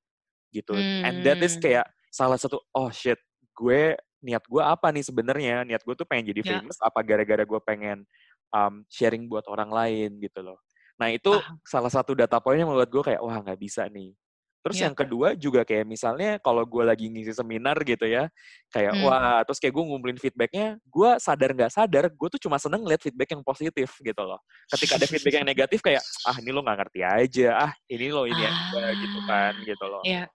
Gitu. 0.55 0.71
Hmm. 0.71 1.03
And 1.03 1.15
that 1.27 1.43
is 1.43 1.59
hmm. 1.59 1.63
kayak 1.67 1.85
salah 2.15 2.39
satu, 2.39 2.63
oh 2.71 2.87
shit, 2.95 3.19
gue 3.51 3.99
niat 4.25 4.43
gue 4.49 4.63
apa 4.65 4.89
nih 4.89 5.05
sebenarnya? 5.05 5.55
Niat 5.69 5.85
gue 5.85 5.93
tuh 5.93 6.07
pengen 6.09 6.33
jadi 6.33 6.41
yeah. 6.41 6.51
famous, 6.57 6.77
apa 6.81 6.99
gara-gara 7.05 7.45
gue 7.45 7.59
pengen 7.61 8.01
um, 8.49 8.81
sharing 8.89 9.29
buat 9.29 9.45
orang 9.45 9.69
lain 9.69 10.17
gitu 10.17 10.41
loh. 10.41 10.57
Nah 10.97 11.13
itu 11.13 11.29
ah. 11.37 11.45
salah 11.61 11.93
satu 11.93 12.17
data 12.17 12.41
poin 12.41 12.57
yang 12.57 12.73
membuat 12.73 12.89
gue 12.89 13.03
kayak, 13.13 13.21
wah 13.21 13.37
nggak 13.37 13.61
bisa 13.61 13.85
nih 13.93 14.17
Terus 14.65 14.81
yeah. 14.81 14.89
yang 14.89 14.95
kedua 14.97 15.27
juga 15.37 15.61
kayak 15.61 15.85
misalnya 15.85 16.41
kalau 16.41 16.65
gue 16.65 16.81
lagi 16.81 17.05
ngisi 17.05 17.37
seminar 17.37 17.77
gitu 17.85 18.09
ya, 18.09 18.25
kayak 18.73 18.97
hmm. 18.97 19.05
wah 19.05 19.45
terus 19.45 19.61
kayak 19.61 19.77
gue 19.77 19.83
ngumpulin 19.85 20.17
feedbacknya, 20.17 20.81
gue 20.81 21.09
sadar 21.21 21.53
nggak 21.53 21.69
sadar, 21.69 22.09
gue 22.09 22.27
tuh 22.33 22.41
cuma 22.41 22.57
seneng 22.57 22.81
lihat 22.81 22.97
feedback 22.97 23.29
yang 23.37 23.45
positif 23.45 23.93
gitu 24.01 24.23
loh. 24.25 24.41
Ketika 24.73 24.97
ada 24.97 25.05
feedback 25.05 25.37
yang 25.37 25.45
negatif 25.45 25.85
kayak 25.85 26.01
ah 26.25 26.33
ini 26.41 26.49
lo 26.49 26.65
nggak 26.65 26.81
ngerti 26.81 26.99
aja, 27.05 27.69
ah 27.69 27.71
ini 27.85 28.09
lo 28.09 28.25
ini 28.25 28.41
ah. 28.41 28.73
aja 28.73 28.85
gitu 28.97 29.19
kan 29.29 29.53
gitu 29.61 29.85
loh. 29.85 30.01
Yeah. 30.01 30.25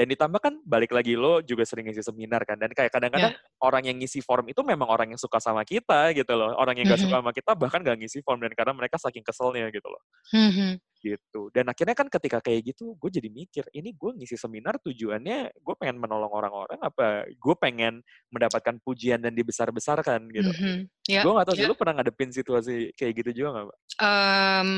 Dan 0.00 0.08
ditambah 0.08 0.40
kan 0.40 0.56
balik 0.64 0.96
lagi 0.96 1.12
lo 1.12 1.44
juga 1.44 1.68
sering 1.68 1.84
ngisi 1.92 2.00
seminar 2.00 2.40
kan. 2.48 2.56
Dan 2.56 2.72
kayak 2.72 2.88
kadang-kadang 2.88 3.36
yeah. 3.36 3.60
orang 3.60 3.84
yang 3.84 4.00
ngisi 4.00 4.24
form 4.24 4.48
itu 4.48 4.64
memang 4.64 4.88
orang 4.88 5.12
yang 5.12 5.20
suka 5.20 5.36
sama 5.36 5.60
kita 5.68 6.16
gitu 6.16 6.32
loh. 6.32 6.56
Orang 6.56 6.80
yang 6.80 6.88
gak 6.88 7.04
mm-hmm. 7.04 7.12
suka 7.12 7.20
sama 7.20 7.32
kita 7.36 7.52
bahkan 7.52 7.84
gak 7.84 8.00
ngisi 8.00 8.24
form. 8.24 8.40
Dan 8.40 8.56
karena 8.56 8.72
mereka 8.72 8.96
saking 8.96 9.20
keselnya 9.20 9.68
gitu 9.68 9.84
loh. 9.92 10.00
Mm-hmm. 10.32 10.72
Gitu. 11.00 11.48
Dan 11.56 11.72
akhirnya 11.72 11.96
kan 11.96 12.12
ketika 12.12 12.44
kayak 12.44 12.76
gitu, 12.76 12.92
gue 13.00 13.10
jadi 13.10 13.32
mikir, 13.32 13.64
ini 13.72 13.96
gue 13.96 14.10
ngisi 14.20 14.36
seminar 14.36 14.76
tujuannya 14.84 15.56
gue 15.56 15.74
pengen 15.80 15.96
menolong 15.96 16.28
orang-orang 16.28 16.76
apa 16.76 17.24
gue 17.32 17.54
pengen 17.56 18.04
mendapatkan 18.28 18.76
pujian 18.84 19.24
dan 19.24 19.32
dibesar-besarkan 19.32 20.28
gitu. 20.28 20.52
Mm-hmm. 20.52 20.76
Yeah. 21.08 21.24
Gue 21.24 21.32
gak 21.40 21.48
tau 21.48 21.56
sih, 21.56 21.64
yeah. 21.64 21.72
lo 21.72 21.80
pernah 21.80 21.96
ngadepin 21.98 22.30
situasi 22.30 22.92
kayak 22.92 23.12
gitu 23.24 23.42
juga 23.42 23.48
gak, 23.56 23.64
Mbak? 23.64 23.78
Um, 24.00 24.70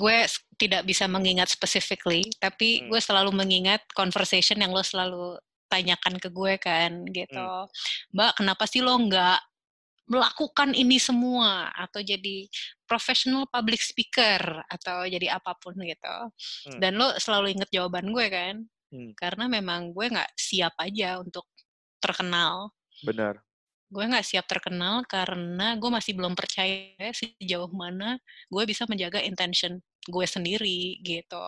gue 0.00 0.16
tidak 0.56 0.82
bisa 0.88 1.04
mengingat 1.04 1.52
specifically, 1.52 2.24
tapi 2.40 2.80
hmm. 2.80 2.88
gue 2.88 3.00
selalu 3.00 3.30
mengingat 3.36 3.84
conversation 3.92 4.60
yang 4.60 4.72
lo 4.72 4.80
selalu 4.80 5.36
tanyakan 5.70 6.18
ke 6.18 6.28
gue 6.32 6.52
kan 6.58 7.04
gitu. 7.12 7.36
Hmm. 7.36 7.68
Mbak, 8.16 8.32
kenapa 8.42 8.64
sih 8.66 8.82
lo 8.82 8.96
nggak 8.96 9.38
melakukan 10.10 10.74
ini 10.74 10.98
semua 10.98 11.70
atau 11.70 12.02
jadi 12.02 12.50
professional 12.82 13.46
public 13.46 13.78
speaker 13.78 14.42
atau 14.66 15.06
jadi 15.06 15.38
apa 15.38 15.54
pun 15.62 15.78
gitu. 15.78 16.16
Hmm. 16.66 16.78
Dan 16.82 16.98
lo 16.98 17.14
selalu 17.14 17.54
inget 17.54 17.70
jawaban 17.70 18.10
gue 18.10 18.26
kan. 18.26 18.54
Hmm. 18.90 19.14
Karena 19.14 19.46
memang 19.46 19.94
gue 19.94 20.10
nggak 20.10 20.34
siap 20.34 20.74
aja 20.82 21.22
untuk 21.22 21.46
terkenal. 22.02 22.74
Benar 23.06 23.38
gue 23.90 24.04
nggak 24.06 24.22
siap 24.22 24.46
terkenal 24.46 25.02
karena 25.04 25.74
gue 25.74 25.90
masih 25.90 26.14
belum 26.14 26.38
percaya 26.38 27.10
sejauh 27.10 27.70
mana 27.74 28.22
gue 28.46 28.62
bisa 28.62 28.86
menjaga 28.86 29.18
intention 29.18 29.82
gue 30.08 30.24
sendiri 30.24 30.96
gitu. 31.04 31.44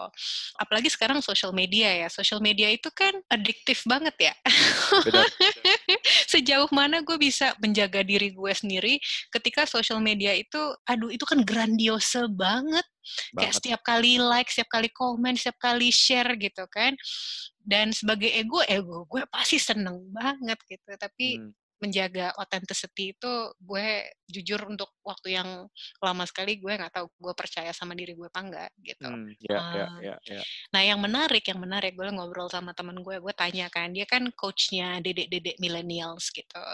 Apalagi 0.60 0.92
sekarang 0.92 1.24
social 1.24 1.56
media 1.56 1.88
ya. 2.04 2.08
Social 2.12 2.36
media 2.44 2.68
itu 2.68 2.92
kan 2.92 3.16
adiktif 3.32 3.88
banget 3.88 4.12
ya. 4.30 4.34
Sejauh 6.32 6.68
mana 6.68 7.00
gue 7.00 7.16
bisa 7.16 7.56
menjaga 7.64 8.04
diri 8.04 8.36
gue 8.36 8.52
sendiri 8.52 9.00
ketika 9.32 9.64
social 9.64 10.04
media 10.04 10.36
itu, 10.36 10.60
aduh 10.84 11.08
itu 11.08 11.24
kan 11.24 11.40
grandiose 11.40 12.28
banget. 12.28 12.84
banget. 12.84 12.86
Kayak 13.40 13.54
setiap 13.56 13.80
kali 13.80 14.20
like, 14.20 14.52
setiap 14.52 14.68
kali 14.68 14.88
komen, 14.92 15.32
setiap 15.40 15.56
kali 15.56 15.88
share 15.88 16.36
gitu 16.36 16.68
kan. 16.68 16.92
Dan 17.56 17.96
sebagai 17.96 18.28
ego, 18.28 18.60
ego 18.68 19.08
gue 19.08 19.24
pasti 19.32 19.56
seneng 19.56 20.12
banget 20.12 20.60
gitu. 20.68 20.92
Tapi 21.00 21.40
hmm 21.40 21.61
menjaga 21.82 22.30
authenticity 22.38 23.10
itu 23.18 23.32
gue 23.58 24.06
jujur 24.30 24.62
untuk 24.70 24.94
waktu 25.02 25.34
yang 25.34 25.66
lama 25.98 26.24
sekali 26.24 26.62
gue 26.62 26.72
nggak 26.72 26.94
tahu 26.94 27.10
gue 27.10 27.34
percaya 27.34 27.74
sama 27.74 27.98
diri 27.98 28.14
gue 28.14 28.30
apa 28.30 28.40
enggak 28.40 28.70
gitu. 28.80 29.10
Hmm, 29.10 29.28
yeah, 29.42 29.58
uh, 29.58 29.74
yeah, 29.74 29.90
yeah, 29.98 30.18
yeah. 30.38 30.44
Nah 30.70 30.86
yang 30.86 31.02
menarik, 31.02 31.42
yang 31.42 31.58
menarik 31.58 31.98
gue 31.98 32.06
ngobrol 32.08 32.46
sama 32.46 32.70
temen 32.72 33.02
gue, 33.02 33.18
gue 33.18 33.34
tanya 33.34 33.66
kan 33.68 33.90
dia 33.90 34.06
kan 34.06 34.22
coachnya 34.32 35.02
dedek-dedek 35.02 35.58
millennials 35.58 36.30
gitu. 36.30 36.64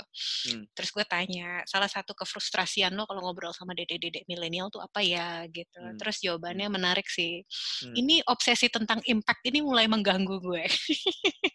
Hmm. 0.52 0.68
Terus 0.76 0.90
gue 0.92 1.04
tanya 1.08 1.64
salah 1.64 1.88
satu 1.88 2.12
kefrustrasian 2.12 2.92
lo 2.92 3.08
kalau 3.08 3.24
ngobrol 3.24 3.56
sama 3.56 3.72
dedek-dedek 3.72 4.28
milenial 4.28 4.68
tuh 4.68 4.84
apa 4.84 5.00
ya 5.00 5.48
gitu. 5.48 5.80
Hmm. 5.80 5.96
Terus 5.96 6.20
jawabannya 6.20 6.68
hmm. 6.68 6.76
menarik 6.76 7.08
sih. 7.08 7.42
Hmm. 7.82 7.96
Ini 7.96 8.28
obsesi 8.28 8.68
tentang 8.68 9.00
impact 9.08 9.42
ini 9.48 9.64
mulai 9.64 9.88
mengganggu 9.88 10.36
gue. 10.36 10.64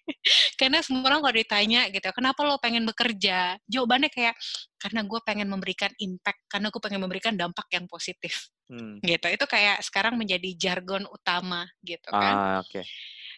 Karena 0.59 0.79
semua 0.79 1.11
orang 1.11 1.19
kalau 1.19 1.35
ditanya 1.35 1.87
gitu, 1.91 2.07
kenapa 2.15 2.39
lo 2.47 2.55
pengen 2.59 2.87
bekerja? 2.87 3.59
Jawabannya 3.67 4.09
kayak 4.09 4.35
karena 4.79 5.01
gue 5.03 5.19
pengen 5.23 5.47
memberikan 5.51 5.91
impact, 5.99 6.39
karena 6.47 6.67
gue 6.71 6.81
pengen 6.83 7.01
memberikan 7.03 7.33
dampak 7.35 7.67
yang 7.71 7.85
positif. 7.87 8.51
Hmm. 8.71 9.03
Gitu. 9.03 9.27
Itu 9.27 9.45
kayak 9.45 9.83
sekarang 9.83 10.15
menjadi 10.15 10.49
jargon 10.55 11.03
utama 11.11 11.67
gitu 11.83 12.09
kan. 12.11 12.35
Ah, 12.35 12.55
okay. 12.63 12.83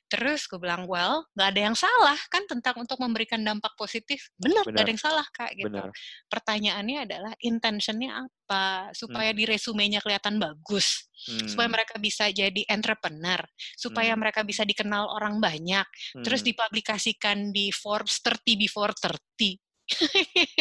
Terus 0.05 0.45
gue 0.45 0.61
bilang, 0.61 0.85
well, 0.85 1.25
gak 1.33 1.57
ada 1.57 1.61
yang 1.65 1.77
salah 1.77 2.17
kan 2.29 2.45
tentang 2.45 2.77
untuk 2.77 3.01
memberikan 3.01 3.41
dampak 3.41 3.73
positif. 3.73 4.29
Benar, 4.37 4.61
gak 4.69 4.85
ada 4.85 4.91
yang 4.93 5.01
salah 5.01 5.25
kak. 5.33 5.57
Gitu. 5.57 5.65
Bener. 5.65 5.89
Pertanyaannya 6.29 6.97
adalah 7.09 7.33
intentionnya 7.41 8.29
apa 8.29 8.93
supaya 8.93 9.33
hmm. 9.33 9.37
di 9.41 9.43
resumenya 9.49 9.99
kelihatan 10.05 10.37
bagus, 10.37 11.09
hmm. 11.25 11.49
supaya 11.49 11.67
mereka 11.73 11.97
bisa 11.97 12.29
jadi 12.29 12.61
entrepreneur, 12.69 13.41
supaya 13.73 14.13
hmm. 14.13 14.21
mereka 14.21 14.45
bisa 14.45 14.61
dikenal 14.61 15.09
orang 15.09 15.41
banyak, 15.41 15.87
hmm. 16.13 16.21
terus 16.21 16.45
dipublikasikan 16.45 17.49
di 17.49 17.73
Forbes 17.73 18.21
30 18.21 18.61
before 18.61 18.93
30. 18.93 19.57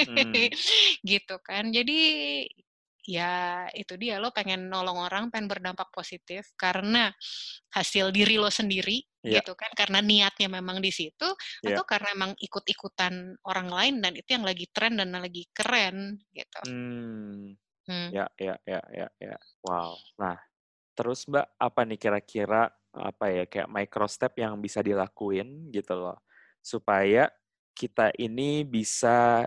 hmm. 0.08 0.48
gitu 1.12 1.36
kan. 1.44 1.68
Jadi 1.68 2.00
ya 3.04 3.68
itu 3.76 4.00
dia 4.00 4.16
lo 4.16 4.32
pengen 4.32 4.72
nolong 4.72 4.96
orang 4.96 5.28
pengen 5.28 5.44
berdampak 5.44 5.92
positif 5.92 6.48
karena 6.56 7.12
hasil 7.76 8.08
diri 8.08 8.40
lo 8.40 8.48
sendiri 8.48 9.04
yeah. 9.24 9.40
gitu 9.40 9.56
kan 9.56 9.72
karena 9.72 10.04
niatnya 10.04 10.48
memang 10.52 10.78
di 10.84 10.92
situ 10.92 11.28
yeah. 11.64 11.74
atau 11.74 11.84
karena 11.88 12.12
emang 12.12 12.32
ikut-ikutan 12.36 13.40
orang 13.48 13.68
lain 13.72 13.94
dan 14.04 14.12
itu 14.14 14.28
yang 14.36 14.44
lagi 14.44 14.68
tren 14.70 15.00
dan 15.00 15.16
lagi 15.16 15.48
keren 15.50 16.20
gitu. 16.30 16.60
Hmm. 16.68 17.56
Hmm. 17.84 18.08
Ya 18.12 18.28
ya 18.40 18.56
ya 18.64 18.80
ya 18.92 19.08
ya. 19.20 19.36
Wow. 19.64 19.96
Nah, 20.16 20.40
terus 20.96 21.28
Mbak 21.28 21.46
apa 21.60 21.80
nih 21.84 21.98
kira-kira 22.00 22.72
apa 22.94 23.26
ya 23.28 23.44
kayak 23.44 23.68
micro 23.68 24.06
step 24.06 24.38
yang 24.38 24.56
bisa 24.62 24.78
dilakuin 24.78 25.68
gitu 25.74 25.98
loh 25.98 26.22
supaya 26.62 27.26
kita 27.74 28.14
ini 28.16 28.62
bisa 28.62 29.44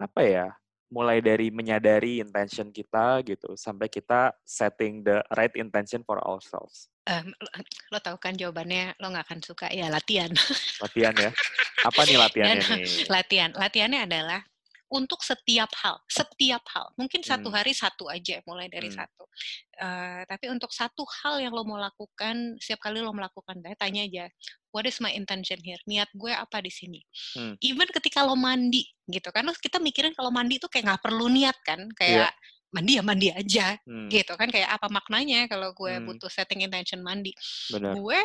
apa 0.00 0.20
ya 0.24 0.48
mulai 0.86 1.18
dari 1.18 1.50
menyadari 1.50 2.22
intention 2.22 2.70
kita 2.70 3.22
gitu 3.26 3.58
sampai 3.58 3.90
kita 3.90 4.30
setting 4.46 5.02
the 5.02 5.18
right 5.34 5.52
intention 5.58 6.06
for 6.06 6.22
ourselves? 6.22 6.90
Um, 7.06 7.30
lo, 7.38 7.48
lo 7.94 7.98
tahu 8.02 8.16
kan 8.18 8.34
jawabannya 8.34 8.98
lo 8.98 9.10
nggak 9.14 9.26
akan 9.30 9.40
suka 9.42 9.70
ya 9.70 9.86
latihan. 9.90 10.30
Latihan 10.82 11.14
ya. 11.14 11.30
Apa 11.86 12.02
nih 12.02 12.18
latihannya 12.18 12.62
Dan, 12.62 12.78
nih? 12.82 13.06
Latihan. 13.06 13.50
Latihannya 13.54 14.00
adalah 14.10 14.40
untuk 14.86 15.18
setiap 15.22 15.70
hal, 15.82 15.98
setiap 16.06 16.62
hal. 16.70 16.94
Mungkin 16.94 17.22
satu 17.26 17.50
Hmm. 17.50 17.58
hari 17.58 17.74
satu 17.74 18.06
aja, 18.06 18.38
mulai 18.46 18.70
dari 18.70 18.86
Hmm. 18.90 19.02
satu. 19.02 19.26
Eh, 19.82 20.22
tapi 20.30 20.46
untuk 20.46 20.70
satu 20.70 21.02
hal 21.22 21.42
yang 21.42 21.50
lo 21.50 21.66
mau 21.66 21.78
lakukan, 21.78 22.54
setiap 22.62 22.86
kali 22.86 23.02
lo 23.02 23.10
melakukan, 23.10 23.58
tanya 23.74 24.06
aja, 24.06 24.30
what 24.76 24.84
is 24.84 25.00
my 25.00 25.08
intention 25.08 25.56
here? 25.64 25.80
Niat 25.88 26.12
gue 26.12 26.28
apa 26.28 26.60
di 26.60 26.68
sini? 26.68 27.00
Hmm. 27.32 27.56
Even 27.64 27.88
ketika 27.88 28.20
lo 28.20 28.36
mandi, 28.36 28.84
gitu 29.08 29.32
kan, 29.32 29.48
kita 29.56 29.80
mikirin 29.80 30.12
kalau 30.12 30.28
mandi 30.28 30.60
itu 30.60 30.68
kayak 30.68 30.84
nggak 30.92 31.02
perlu 31.08 31.32
niat 31.32 31.56
kan, 31.64 31.88
kayak 31.96 32.36
mandi 32.68 33.00
ya 33.00 33.02
mandi 33.02 33.28
aja, 33.32 33.80
Hmm. 33.88 34.12
gitu 34.12 34.36
kan, 34.36 34.52
kayak 34.52 34.68
apa 34.76 34.92
maknanya 34.92 35.48
kalau 35.48 35.72
gue 35.72 35.96
Hmm. 35.96 36.04
butuh 36.12 36.28
setting 36.28 36.60
intention 36.60 37.00
mandi? 37.00 37.32
Benar. 37.72 37.96
gue 37.96 38.20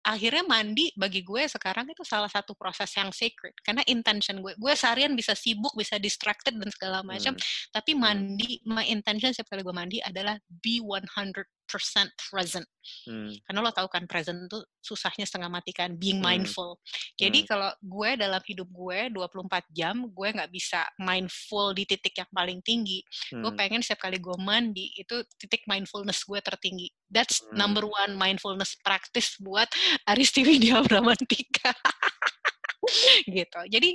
akhirnya 0.00 0.40
mandi 0.48 0.88
bagi 0.96 1.20
gue 1.20 1.44
sekarang 1.44 1.84
itu 1.92 2.00
salah 2.08 2.32
satu 2.32 2.56
proses 2.56 2.88
yang 2.96 3.12
sacred 3.12 3.52
karena 3.60 3.84
intention 3.84 4.40
gue 4.40 4.56
gue 4.56 4.72
seharian 4.72 5.12
bisa 5.12 5.36
sibuk 5.36 5.76
bisa 5.76 6.00
distracted 6.00 6.56
dan 6.56 6.72
segala 6.72 7.04
macam 7.04 7.36
Hmm. 7.36 7.44
tapi 7.68 7.92
mandi 7.92 8.64
my 8.64 8.88
intention 8.88 9.28
setiap 9.28 9.52
kali 9.52 9.60
gue 9.60 9.76
mandi 9.76 10.00
adalah 10.00 10.40
be 10.48 10.80
100% 10.80 11.44
present 11.78 12.66
Hmm. 13.04 13.30
karena 13.44 13.60
lo 13.60 13.70
tahu 13.70 13.86
kan 13.92 14.08
present 14.08 14.48
tuh 14.48 14.64
susahnya 14.80 15.28
setengah 15.28 15.52
mati 15.52 15.70
kan 15.70 15.94
being 15.94 16.18
Hmm. 16.18 16.42
mindful 16.42 16.80
jadi 17.14 17.44
Hmm. 17.44 17.48
kalau 17.48 17.70
gue 17.76 18.10
dalam 18.16 18.42
hidup 18.42 18.66
gue 18.66 18.98
24 19.12 19.68
jam 19.70 20.08
gue 20.08 20.28
nggak 20.32 20.48
bisa 20.48 20.88
mindful 20.96 21.76
di 21.76 21.84
titik 21.84 22.16
yang 22.16 22.30
paling 22.32 22.58
tinggi 22.64 23.04
gue 23.30 23.52
Hmm. 23.52 23.58
pengen 23.60 23.84
setiap 23.84 24.08
kali 24.08 24.16
gue 24.16 24.32
mandi 24.40 24.90
itu 24.96 25.22
titik 25.36 25.68
mindfulness 25.68 26.24
gue 26.24 26.40
tertinggi 26.40 26.88
that's 27.12 27.44
Hmm. 27.44 27.60
number 27.60 27.84
one 27.84 28.16
mindfulness 28.16 28.74
practice 28.80 29.36
buat 29.38 29.68
Aristi 30.10 30.40
Widya 30.42 30.80
Bramantika 30.80 31.76
gitu 33.28 33.60
jadi 33.68 33.90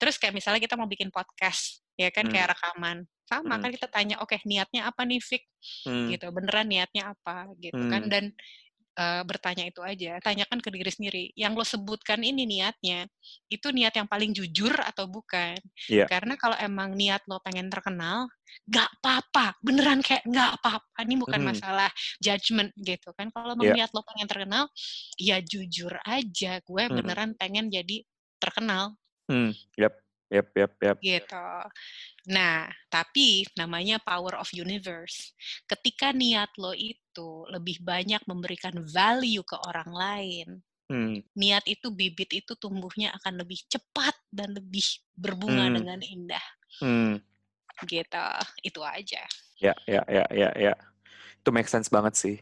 terus 0.00 0.16
kayak 0.16 0.32
misalnya 0.32 0.60
kita 0.64 0.74
mau 0.80 0.88
bikin 0.88 1.12
podcast 1.12 1.84
ya 2.00 2.08
kan 2.08 2.24
Hmm. 2.24 2.32
kayak 2.32 2.56
rekaman 2.56 3.04
sama 3.30 3.54
Hmm. 3.56 3.62
kan 3.62 3.70
kita 3.70 3.86
tanya 3.86 4.16
oke 4.18 4.34
niatnya 4.42 4.90
apa 4.90 5.02
nih 5.06 5.22
Fik 5.22 5.44
Hmm. 5.86 6.08
gitu 6.10 6.26
beneran 6.34 6.66
niatnya 6.66 7.14
apa 7.14 7.46
gitu 7.62 7.78
kan 7.86 8.02
Hmm. 8.02 8.12
dan 8.12 8.24
eh, 8.98 9.22
bertanya 9.24 9.64
itu 9.70 9.80
aja 9.80 10.18
tanyakan 10.20 10.58
ke 10.60 10.68
diri 10.74 10.90
sendiri 10.92 11.24
yang 11.38 11.54
lo 11.54 11.62
sebutkan 11.64 12.20
ini 12.20 12.44
niatnya 12.44 13.06
itu 13.48 13.70
niat 13.72 13.94
yang 13.96 14.04
paling 14.10 14.34
jujur 14.34 14.74
atau 14.76 15.06
bukan 15.08 15.56
Iya. 15.88 16.04
karena 16.10 16.34
kalau 16.36 16.58
emang 16.58 16.98
niat 16.98 17.22
lo 17.30 17.38
pengen 17.40 17.70
terkenal 17.70 18.28
nggak 18.68 18.90
apa-apa 19.00 19.56
beneran 19.62 20.02
kayak 20.04 20.26
nggak 20.26 20.50
apa-apa 20.60 20.98
ini 21.06 21.16
bukan 21.16 21.40
Hmm. 21.40 21.48
masalah 21.54 21.88
judgement 22.20 22.74
gitu 22.76 23.14
kan 23.16 23.30
kalau 23.32 23.54
emang 23.56 23.72
niat 23.72 23.90
lo 23.94 24.02
pengen 24.04 24.26
terkenal 24.28 24.64
ya 25.16 25.38
jujur 25.40 25.94
aja 26.04 26.58
gue 26.60 26.82
Hmm. 26.84 26.96
beneran 27.00 27.30
pengen 27.38 27.70
jadi 27.72 28.04
terkenal 28.42 28.98
Hmm. 29.30 29.54
Yap. 29.78 29.94
Yap. 30.30 30.48
Yap. 30.54 30.72
Yap. 30.78 30.96
gitu. 31.02 31.50
Nah, 32.30 32.70
tapi 32.86 33.42
namanya 33.58 33.98
power 33.98 34.38
of 34.38 34.46
universe. 34.54 35.34
Ketika 35.66 36.14
niat 36.14 36.54
lo 36.54 36.70
itu 36.70 37.44
lebih 37.50 37.82
banyak 37.82 38.22
memberikan 38.30 38.78
value 38.86 39.42
ke 39.42 39.58
orang 39.66 39.90
lain, 39.90 40.48
Hmm. 40.90 41.22
niat 41.38 41.62
itu 41.70 41.86
bibit 41.94 42.34
itu 42.34 42.58
tumbuhnya 42.58 43.14
akan 43.22 43.46
lebih 43.46 43.62
cepat 43.70 44.10
dan 44.26 44.50
lebih 44.58 44.82
berbunga 45.14 45.70
Hmm. 45.70 45.76
dengan 45.78 46.00
indah. 46.02 46.46
Hmm. 46.82 47.14
Gitu. 47.86 48.26
Itu 48.66 48.82
aja. 48.82 49.22
Ya, 49.62 49.74
ya, 49.86 50.02
ya, 50.10 50.26
ya, 50.34 50.50
ya. 50.58 50.74
Itu 51.38 51.54
make 51.54 51.70
sense 51.70 51.86
banget 51.86 52.18
sih. 52.18 52.36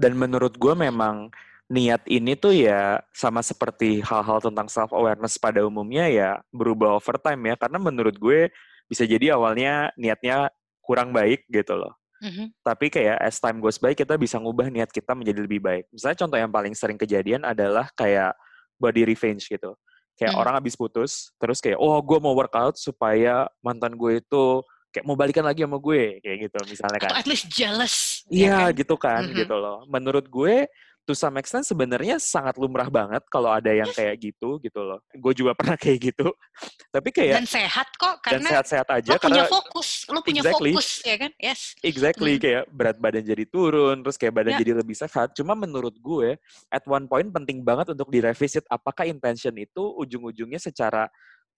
Dan 0.00 0.16
menurut 0.16 0.56
gue 0.56 0.72
memang 0.72 1.28
niat 1.72 2.04
ini 2.04 2.36
tuh 2.36 2.52
ya 2.52 3.00
sama 3.16 3.40
seperti 3.40 4.04
hal-hal 4.04 4.44
tentang 4.44 4.68
self 4.68 4.92
awareness 4.92 5.40
pada 5.40 5.64
umumnya 5.64 6.04
ya 6.04 6.30
berubah 6.52 7.00
over 7.00 7.16
time 7.16 7.48
ya. 7.48 7.54
Karena 7.56 7.80
menurut 7.80 8.20
gue 8.20 8.52
bisa 8.84 9.08
jadi 9.08 9.32
awalnya 9.32 9.88
niatnya 9.96 10.52
kurang 10.84 11.16
baik 11.16 11.48
gitu 11.48 11.72
loh. 11.72 11.96
Mhm. 12.20 12.52
Tapi 12.60 12.92
kayak 12.92 13.16
as 13.18 13.40
time 13.40 13.58
goes 13.58 13.80
by 13.80 13.96
kita 13.96 14.20
bisa 14.20 14.36
ngubah 14.36 14.68
niat 14.68 14.92
kita 14.92 15.16
menjadi 15.16 15.40
lebih 15.42 15.64
baik. 15.64 15.88
Misalnya 15.88 16.18
contoh 16.20 16.38
yang 16.38 16.52
paling 16.52 16.74
sering 16.76 17.00
kejadian 17.00 17.42
adalah 17.42 17.88
kayak 17.96 18.36
body 18.76 19.08
revenge 19.08 19.48
gitu. 19.48 19.72
Kayak 20.12 20.36
Hmm. 20.36 20.42
orang 20.44 20.54
habis 20.60 20.76
putus, 20.76 21.32
terus 21.40 21.58
kayak, 21.58 21.80
oh 21.80 21.96
gue 21.98 22.18
mau 22.20 22.36
workout 22.36 22.76
supaya 22.76 23.48
mantan 23.64 23.96
gue 23.96 24.20
itu 24.20 24.44
kayak 24.92 25.08
mau 25.08 25.16
balikan 25.16 25.40
lagi 25.40 25.64
sama 25.64 25.80
gue, 25.80 26.20
kayak 26.20 26.36
gitu 26.46 26.58
misalnya 26.68 27.00
kan. 27.00 27.10
Atau 27.16 27.20
at 27.24 27.28
least 27.32 27.48
jealous. 27.48 28.20
ya 28.28 28.36
Iya 28.36 28.52
kan? 28.68 28.76
gitu 28.76 28.94
kan, 29.00 29.22
Mhm. 29.24 29.34
gitu 29.40 29.56
loh. 29.56 29.88
Menurut 29.88 30.28
gue, 30.28 30.68
to 31.02 31.18
some 31.18 31.34
extent 31.34 31.66
sebenarnya 31.66 32.22
sangat 32.22 32.54
lumrah 32.54 32.86
banget 32.86 33.26
kalau 33.26 33.50
ada 33.50 33.74
yang 33.74 33.90
kayak 33.90 34.22
gitu, 34.22 34.62
gitu 34.62 34.80
loh. 34.80 35.02
Gue 35.18 35.34
juga 35.34 35.52
pernah 35.58 35.74
kayak 35.74 36.12
gitu. 36.14 36.30
Tapi 36.94 37.08
kayak, 37.10 37.42
Dan 37.42 37.48
sehat 37.48 37.88
kok 37.98 38.22
dan 38.22 38.38
karena 38.38 38.48
sehat-sehat 38.54 38.88
aja 38.88 39.10
lo 39.10 39.18
punya 39.18 39.42
karena 39.42 39.50
fokus, 39.50 39.88
lo 40.06 40.20
punya 40.22 40.42
Exactly. 40.46 40.70
fokus 40.72 40.88
ya 41.02 41.16
kan? 41.18 41.30
Yes. 41.42 41.60
exactly 41.82 42.32
Mhm. 42.38 42.42
kayak 42.42 42.62
berat 42.70 42.96
badan 43.02 43.24
jadi 43.26 43.44
turun, 43.50 43.96
terus 44.06 44.16
kayak 44.16 44.34
badan 44.38 44.54
Ya. 44.54 44.60
jadi 44.62 44.72
lebih 44.78 44.94
sehat. 44.94 45.34
Cuma 45.34 45.58
menurut 45.58 45.94
gue, 45.98 46.38
at 46.70 46.84
one 46.86 47.10
point 47.10 47.26
penting 47.34 47.66
banget 47.66 47.90
untuk 47.90 48.06
direvisit 48.12 48.62
apakah 48.70 49.02
intention 49.08 49.52
itu 49.58 49.82
ujung-ujungnya 49.98 50.62
secara 50.62 51.10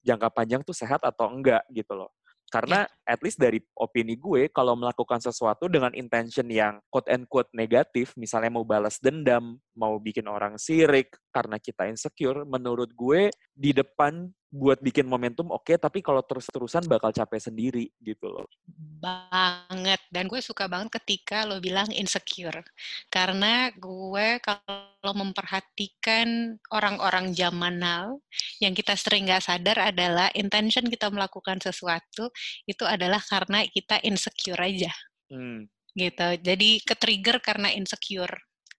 jangka 0.04 0.28
panjang 0.33 0.61
tuh 0.64 0.76
sehat 0.76 1.00
atau 1.04 1.28
enggak 1.33 1.64
gitu 1.72 1.92
loh. 1.96 2.12
Karena 2.55 2.87
at 3.03 3.19
least 3.19 3.43
dari 3.43 3.59
opini 3.75 4.14
gue, 4.14 4.47
kalau 4.47 4.79
melakukan 4.79 5.19
sesuatu 5.19 5.67
dengan 5.67 5.90
intention 5.90 6.47
yang 6.47 6.79
quote 6.87 7.11
and 7.11 7.27
quote 7.27 7.51
negatif, 7.51 8.14
misalnya 8.14 8.55
mau 8.55 8.62
balas 8.62 9.03
dendam, 9.03 9.59
mau 9.74 9.98
bikin 9.98 10.26
orang 10.30 10.54
sirik 10.56 11.18
karena 11.34 11.58
kita 11.58 11.90
insecure, 11.90 12.46
menurut 12.46 12.90
gue 12.94 13.30
di 13.50 13.74
depan 13.74 14.30
buat 14.54 14.78
bikin 14.78 15.10
momentum 15.10 15.50
oke, 15.50 15.74
tapi 15.82 15.98
kalau 15.98 16.22
terus-terusan 16.22 16.87
bakal 16.87 17.10
capek 17.10 17.50
sendiri 17.50 17.90
gitu 17.98 18.30
loh. 18.30 18.46
banget 19.04 20.00
dan 20.08 20.30
gue 20.30 20.40
suka 20.40 20.64
banget 20.64 20.88
ketika 21.02 21.44
lo 21.44 21.60
bilang 21.60 21.90
insecure 21.92 22.64
karena 23.12 23.68
gue 23.76 24.40
kalau 24.40 25.12
memperhatikan 25.12 26.56
orang-orang 26.72 27.37
zaman 27.37 27.76
now 27.76 28.16
yang 28.64 28.72
kita 28.72 28.96
sering 28.96 29.28
nggak 29.28 29.44
sadar 29.44 29.92
adalah 29.92 30.32
intention 30.32 30.88
kita 30.88 31.12
melakukan 31.12 31.60
sesuatu 31.60 32.32
itu 32.64 32.84
adalah 32.88 33.20
karena 33.20 33.68
kita 33.68 34.00
insecure 34.00 34.56
aja. 34.56 34.94
Hmm, 35.28 35.68
gitu 35.94 36.28
jadi 36.42 36.70
ke 36.82 36.94
trigger 36.98 37.38
karena 37.38 37.70
insecure 37.70 38.34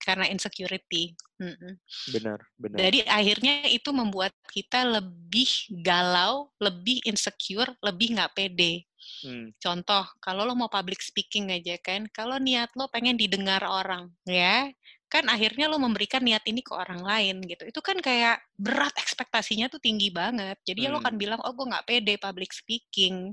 karena 0.06 0.30
insecurity 0.30 1.18
Mm-mm. 1.42 1.76
benar, 2.14 2.40
benar. 2.62 2.80
jadi 2.80 3.00
akhirnya 3.10 3.68
itu 3.68 3.90
membuat 3.92 4.32
kita 4.54 4.86
lebih 4.86 5.50
galau 5.84 6.54
lebih 6.62 7.02
insecure 7.10 7.74
lebih 7.82 8.16
nggak 8.16 8.34
pede 8.38 8.86
Hmm, 9.24 9.54
Contoh, 9.62 10.06
kalau 10.22 10.44
lo 10.46 10.54
mau 10.54 10.70
public 10.70 11.02
speaking 11.02 11.50
aja 11.54 11.78
kan, 11.82 12.06
kalau 12.12 12.38
niat 12.38 12.70
lo 12.78 12.86
pengen 12.92 13.18
didengar 13.18 13.62
orang, 13.66 14.12
ya, 14.28 14.70
kan 15.06 15.26
akhirnya 15.32 15.70
lo 15.72 15.78
memberikan 15.80 16.20
niat 16.26 16.44
ini 16.50 16.60
ke 16.66 16.74
orang 16.76 17.00
lain 17.06 17.40
gitu. 17.46 17.64
Itu 17.70 17.80
kan 17.80 17.98
kayak 18.02 18.42
berat 18.58 18.92
ekspektasinya 19.00 19.70
tuh 19.72 19.80
tinggi 19.80 20.10
banget. 20.12 20.58
Jadi 20.66 20.88
ya 20.88 20.92
lo 20.92 21.00
Hmm. 21.00 21.08
kan 21.12 21.16
bilang, 21.16 21.40
oh 21.46 21.54
gue 21.56 21.66
nggak 21.72 21.86
pede 21.88 22.16
public 22.20 22.52
speaking, 22.52 23.32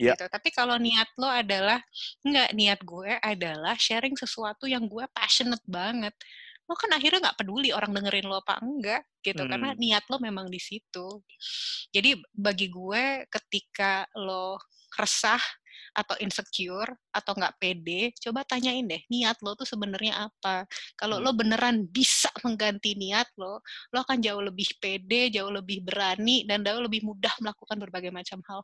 Ya. 0.00 0.16
gitu. 0.16 0.26
Tapi 0.26 0.48
kalau 0.50 0.74
niat 0.80 1.06
lo 1.20 1.28
adalah, 1.30 1.78
nggak, 2.26 2.48
niat 2.56 2.80
gue 2.82 3.12
adalah 3.20 3.76
sharing 3.78 4.16
sesuatu 4.18 4.64
yang 4.66 4.88
gue 4.88 5.04
passionate 5.14 5.62
banget. 5.68 6.16
Lo 6.66 6.74
kan 6.78 6.90
akhirnya 6.94 7.30
nggak 7.30 7.38
peduli 7.42 7.70
orang 7.74 7.92
dengerin 7.94 8.26
lo 8.30 8.40
apa 8.42 8.58
enggak, 8.62 9.02
gitu. 9.22 9.42
Karena 9.46 9.74
Hmm. 9.74 9.80
niat 9.80 10.04
lo 10.10 10.18
memang 10.22 10.46
di 10.50 10.58
situ. 10.58 11.20
Jadi 11.94 12.16
bagi 12.32 12.70
gue 12.72 13.26
ketika 13.28 14.08
lo 14.18 14.58
resah 14.98 15.40
atau 15.94 16.14
insecure 16.22 16.90
atau 17.10 17.32
nggak 17.36 17.56
pede, 17.60 18.12
coba 18.20 18.42
tanyain 18.46 18.84
deh 18.86 19.02
niat 19.10 19.38
lo 19.44 19.54
tuh 19.58 19.66
sebenarnya 19.68 20.28
apa. 20.30 20.64
Kalau 20.98 21.18
Hmm. 21.18 21.24
lo 21.24 21.32
beneran 21.36 21.86
bisa 21.88 22.30
mengganti 22.46 22.94
niat 22.98 23.28
lo, 23.40 23.60
lo 23.92 23.98
akan 24.02 24.18
jauh 24.22 24.42
lebih 24.42 24.78
pede, 24.82 25.30
jauh 25.34 25.50
lebih 25.52 25.82
berani 25.84 26.44
dan 26.48 26.62
jauh 26.66 26.82
lebih 26.82 27.02
mudah 27.06 27.32
melakukan 27.42 27.76
berbagai 27.80 28.12
macam 28.14 28.40
hal. 28.48 28.60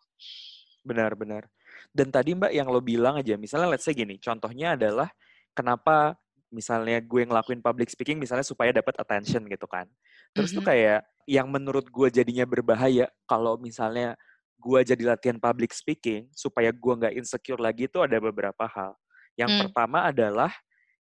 Benar, 0.87 1.19
benar. 1.19 1.43
Dan 1.91 2.15
tadi 2.15 2.33
Mbak 2.39 2.53
yang 2.55 2.69
lo 2.71 2.79
bilang 2.79 3.19
aja, 3.19 3.35
misalnya 3.35 3.75
let's 3.75 3.83
say 3.85 3.93
gini, 3.97 4.23
contohnya 4.23 4.79
adalah 4.79 5.11
kenapa 5.51 6.15
misalnya 6.55 7.03
gue 7.03 7.27
ngelakuin 7.27 7.59
public 7.59 7.91
speaking 7.91 8.23
misalnya 8.23 8.47
supaya 8.47 8.71
dapat 8.71 8.95
attention 9.03 9.45
gitu 9.51 9.67
kan. 9.67 9.91
Terus 10.31 10.55
tuh 10.55 10.63
Mhm. 10.63 10.67
kayak 10.67 11.03
yang 11.27 11.51
menurut 11.51 11.91
gue 11.91 12.09
jadinya 12.15 12.47
berbahaya 12.47 13.11
kalau 13.27 13.59
misalnya 13.59 14.15
gue 14.57 14.81
jadi 14.83 15.03
latihan 15.15 15.39
public 15.39 15.71
speaking 15.71 16.27
supaya 16.33 16.73
gue 16.73 16.93
nggak 16.99 17.15
insecure 17.15 17.61
lagi 17.61 17.87
itu 17.87 18.01
ada 18.03 18.17
beberapa 18.19 18.65
hal. 18.67 18.97
Yang 19.37 19.51
Hmm. 19.53 19.61
pertama 19.69 19.99
adalah 20.09 20.51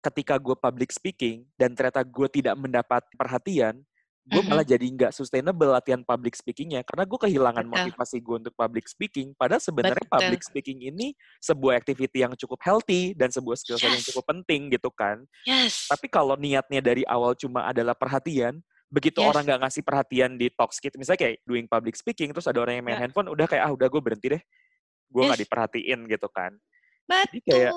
ketika 0.04 0.38
gue 0.38 0.54
public 0.54 0.94
speaking 0.94 1.48
dan 1.58 1.74
ternyata 1.74 2.04
gue 2.06 2.28
tidak 2.30 2.54
mendapat 2.54 3.02
perhatian, 3.18 3.82
gue 4.28 4.42
malah 4.44 4.62
jadi 4.62 4.84
nggak 4.84 5.12
sustainable 5.16 5.72
latihan 5.72 6.04
public 6.04 6.36
speakingnya 6.36 6.84
karena 6.84 7.08
gue 7.08 7.18
kehilangan 7.18 7.64
Betul. 7.64 7.74
motivasi 7.80 8.16
gue 8.20 8.36
untuk 8.44 8.54
public 8.54 8.84
speaking. 8.84 9.32
Padahal 9.32 9.64
sebenarnya 9.64 10.04
public 10.04 10.44
speaking 10.44 10.84
ini 10.84 11.16
sebuah 11.40 11.80
activity 11.80 12.20
yang 12.20 12.36
cukup 12.36 12.60
healthy 12.60 13.16
dan 13.16 13.32
sebuah 13.32 13.56
skill 13.56 13.80
yes. 13.80 13.88
yang 13.88 14.04
cukup 14.12 14.24
penting 14.28 14.68
gitu 14.68 14.92
kan. 14.92 15.24
Yes. 15.48 15.88
Tapi 15.88 16.12
kalau 16.12 16.36
niatnya 16.36 16.84
dari 16.84 17.08
awal 17.08 17.32
cuma 17.40 17.64
adalah 17.64 17.96
perhatian, 17.96 18.60
begitu 18.88 19.20
yes. 19.20 19.28
orang 19.28 19.42
nggak 19.44 19.60
ngasih 19.68 19.82
perhatian 19.84 20.30
di 20.40 20.48
talk 20.48 20.72
skit, 20.72 20.96
misalnya 20.96 21.20
kayak 21.28 21.36
doing 21.44 21.68
public 21.68 21.94
speaking, 21.94 22.32
terus 22.32 22.48
ada 22.48 22.58
orang 22.64 22.80
yang 22.80 22.84
main 22.84 22.96
yeah. 22.96 23.02
handphone, 23.04 23.28
udah 23.28 23.44
kayak 23.44 23.68
ah 23.68 23.72
udah 23.72 23.86
gue 23.88 24.00
berhenti 24.00 24.26
deh, 24.32 24.42
gue 25.12 25.22
nggak 25.22 25.38
yes. 25.38 25.44
diperhatiin 25.44 26.00
gitu 26.08 26.28
kan. 26.32 26.52
Betul. 27.08 27.20
Jadi 27.24 27.38
kayak 27.44 27.72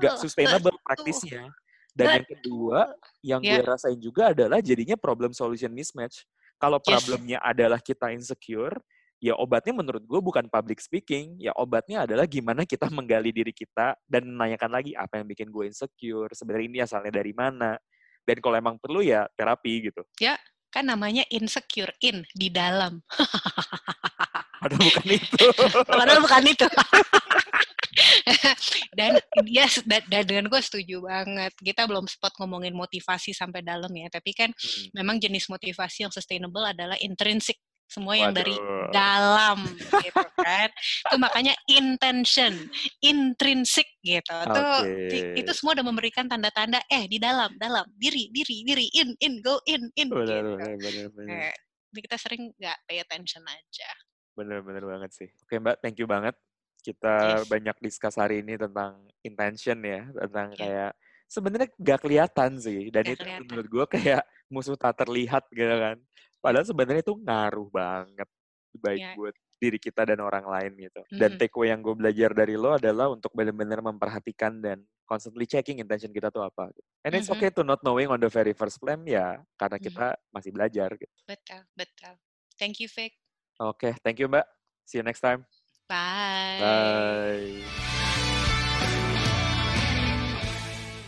nggak 0.00 0.14
sustainable 0.20 0.76
praktisnya. 0.84 1.52
Dan 1.94 2.20
yang 2.20 2.26
kedua, 2.26 2.80
yang 3.22 3.40
yeah. 3.44 3.62
gue 3.62 3.70
rasain 3.70 4.00
juga 4.02 4.34
adalah 4.34 4.58
jadinya 4.58 4.98
problem 4.98 5.30
solution 5.30 5.70
mismatch. 5.70 6.26
Kalau 6.58 6.82
problemnya 6.82 7.38
yes. 7.38 7.50
adalah 7.54 7.78
kita 7.78 8.10
insecure, 8.10 8.74
ya 9.22 9.38
obatnya 9.38 9.78
menurut 9.78 10.02
gue 10.02 10.20
bukan 10.20 10.50
public 10.50 10.82
speaking, 10.82 11.38
ya 11.38 11.54
obatnya 11.54 12.02
adalah 12.02 12.26
gimana 12.26 12.66
kita 12.66 12.90
menggali 12.96 13.30
diri 13.30 13.54
kita 13.54 13.94
dan 14.10 14.26
menanyakan 14.26 14.70
lagi 14.74 14.92
apa 14.98 15.22
yang 15.22 15.26
bikin 15.30 15.48
gue 15.54 15.70
insecure, 15.70 16.32
sebenarnya 16.34 16.66
ini 16.66 16.78
asalnya 16.82 17.12
dari 17.14 17.30
mana. 17.30 17.78
Dan 18.24 18.40
kalau 18.40 18.56
emang 18.56 18.80
perlu 18.80 19.04
ya 19.04 19.28
terapi 19.36 19.92
gitu. 19.92 20.00
Ya, 20.16 20.40
kan 20.74 20.90
namanya 20.90 21.22
insecure, 21.30 21.94
in, 22.02 22.26
di 22.34 22.50
dalam. 22.50 22.98
Padahal 24.64 24.82
bukan 24.82 25.06
itu. 25.14 25.46
Padahal 25.86 26.18
bukan 26.18 26.44
itu. 26.50 26.66
dan 28.98 29.22
dia 29.46 29.70
dan, 29.86 30.02
dan 30.10 30.22
dengan 30.26 30.50
gue 30.50 30.58
setuju 30.58 31.06
banget 31.06 31.54
kita 31.62 31.86
belum 31.86 32.10
spot 32.10 32.34
ngomongin 32.42 32.74
motivasi 32.74 33.30
sampai 33.30 33.62
dalam 33.62 33.90
ya 33.94 34.10
tapi 34.10 34.34
kan 34.34 34.50
hmm. 34.50 34.98
memang 34.98 35.22
jenis 35.22 35.46
motivasi 35.46 36.06
yang 36.06 36.10
sustainable 36.10 36.66
adalah 36.66 36.98
intrinsic 36.98 37.62
semua 37.84 38.14
yang 38.16 38.32
Waduh. 38.32 38.38
dari 38.42 38.56
dalam 38.90 39.58
gitu 40.02 40.24
kan 40.40 40.68
itu 40.74 41.16
makanya 41.20 41.54
intention 41.70 42.52
intrinsic 43.04 43.86
gitu 44.02 44.34
okay. 44.34 44.50
tuh 44.50 44.78
itu 45.38 45.50
semua 45.54 45.78
udah 45.78 45.86
memberikan 45.86 46.26
tanda-tanda 46.26 46.82
eh 46.90 47.04
di 47.06 47.20
dalam 47.22 47.52
dalam 47.60 47.86
diri 47.94 48.32
diri 48.34 48.64
diri 48.66 48.86
in 48.98 49.14
in 49.22 49.38
go 49.44 49.60
in 49.68 49.86
in 49.94 50.10
bener, 50.10 50.26
gitu 50.26 50.50
bener, 50.58 50.76
bener, 50.80 51.06
bener. 51.12 51.52
Eh, 51.52 51.54
kita 51.94 52.16
sering 52.18 52.50
nggak 52.58 52.78
pay 52.88 52.98
attention 52.98 53.44
aja 53.46 53.90
bener-bener 54.34 54.82
banget 54.82 55.10
sih 55.14 55.28
oke 55.30 55.54
mbak 55.62 55.78
thank 55.78 56.00
you 56.00 56.08
banget 56.10 56.34
kita 56.84 57.40
yes. 57.40 57.48
banyak 57.48 57.76
diskus 57.80 58.20
hari 58.20 58.44
ini 58.44 58.60
tentang 58.60 59.00
intention 59.24 59.80
ya, 59.80 60.04
tentang 60.12 60.52
yeah. 60.52 60.60
kayak 60.60 60.92
sebenarnya 61.24 61.68
gak 61.80 62.00
kelihatan 62.04 62.50
sih 62.60 62.92
dan 62.92 63.02
gak 63.08 63.12
itu 63.16 63.24
kelihatan. 63.24 63.44
menurut 63.48 63.68
gue 63.72 63.86
kayak 63.96 64.22
musuh 64.52 64.76
tak 64.76 65.00
terlihat 65.00 65.48
gitu 65.48 65.72
kan. 65.72 65.96
Padahal 66.44 66.68
sebenarnya 66.68 67.00
itu 67.00 67.16
ngaruh 67.16 67.68
banget 67.72 68.28
baik 68.76 69.00
yeah. 69.00 69.16
buat 69.16 69.34
diri 69.56 69.78
kita 69.80 70.04
dan 70.04 70.20
orang 70.20 70.44
lain 70.44 70.76
gitu. 70.76 71.00
Mm-hmm. 71.00 71.16
Dan 71.16 71.30
takeaway 71.40 71.72
yang 71.72 71.80
gue 71.80 71.94
belajar 71.96 72.30
dari 72.36 72.52
lo 72.58 72.76
adalah 72.76 73.08
untuk 73.08 73.32
benar-benar 73.32 73.80
memperhatikan 73.80 74.60
dan 74.60 74.84
constantly 75.08 75.48
checking 75.48 75.80
intention 75.80 76.12
kita 76.12 76.28
tuh 76.28 76.44
apa. 76.44 76.68
Gitu. 76.68 76.88
And 77.00 77.16
it's 77.16 77.32
mm-hmm. 77.32 77.40
okay 77.40 77.48
to 77.56 77.64
not 77.64 77.80
knowing 77.80 78.12
on 78.12 78.20
the 78.20 78.28
very 78.28 78.52
first 78.52 78.76
plan 78.76 79.00
ya 79.08 79.40
karena 79.56 79.80
kita 79.80 80.20
masih 80.28 80.50
belajar 80.52 80.92
gitu. 81.00 81.14
Betul, 81.24 81.64
betul. 81.72 82.12
Thank 82.60 82.84
you, 82.84 82.92
Vic. 82.92 83.16
Oke, 83.56 83.88
okay, 83.88 83.92
thank 84.04 84.20
you 84.20 84.28
Mbak. 84.28 84.44
See 84.84 85.00
you 85.00 85.06
next 85.06 85.24
time. 85.24 85.48
Bye. 85.88 86.60
Bye. 86.60 87.64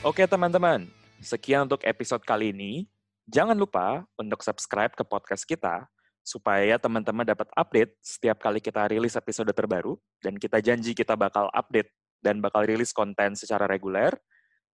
Oke 0.07 0.23
teman-teman, 0.25 0.87
sekian 1.19 1.67
untuk 1.67 1.83
episode 1.83 2.23
kali 2.23 2.55
ini. 2.55 2.87
Jangan 3.27 3.59
lupa 3.59 4.07
untuk 4.15 4.47
subscribe 4.47 4.95
ke 4.95 5.03
podcast 5.03 5.43
kita 5.43 5.91
supaya 6.23 6.79
teman-teman 6.79 7.27
dapat 7.27 7.51
update 7.59 7.99
setiap 7.99 8.39
kali 8.39 8.63
kita 8.63 8.87
rilis 8.87 9.19
episode 9.19 9.51
terbaru 9.51 9.99
dan 10.23 10.39
kita 10.39 10.63
janji 10.63 10.95
kita 10.95 11.19
bakal 11.19 11.51
update 11.51 11.91
dan 12.23 12.39
bakal 12.39 12.63
rilis 12.63 12.95
konten 12.95 13.35
secara 13.35 13.67
reguler. 13.67 14.15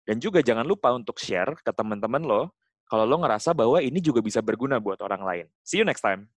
Dan 0.08 0.24
juga 0.24 0.40
jangan 0.40 0.64
lupa 0.64 0.96
untuk 0.96 1.20
share 1.20 1.60
ke 1.60 1.76
teman-teman 1.76 2.24
lo 2.24 2.56
kalau 2.88 3.04
lo 3.04 3.20
ngerasa 3.20 3.52
bahwa 3.52 3.84
ini 3.84 4.00
juga 4.00 4.24
bisa 4.24 4.40
berguna 4.40 4.80
buat 4.80 5.04
orang 5.04 5.20
lain. 5.28 5.46
See 5.68 5.84
you 5.84 5.88
next 5.88 6.00
time. 6.00 6.32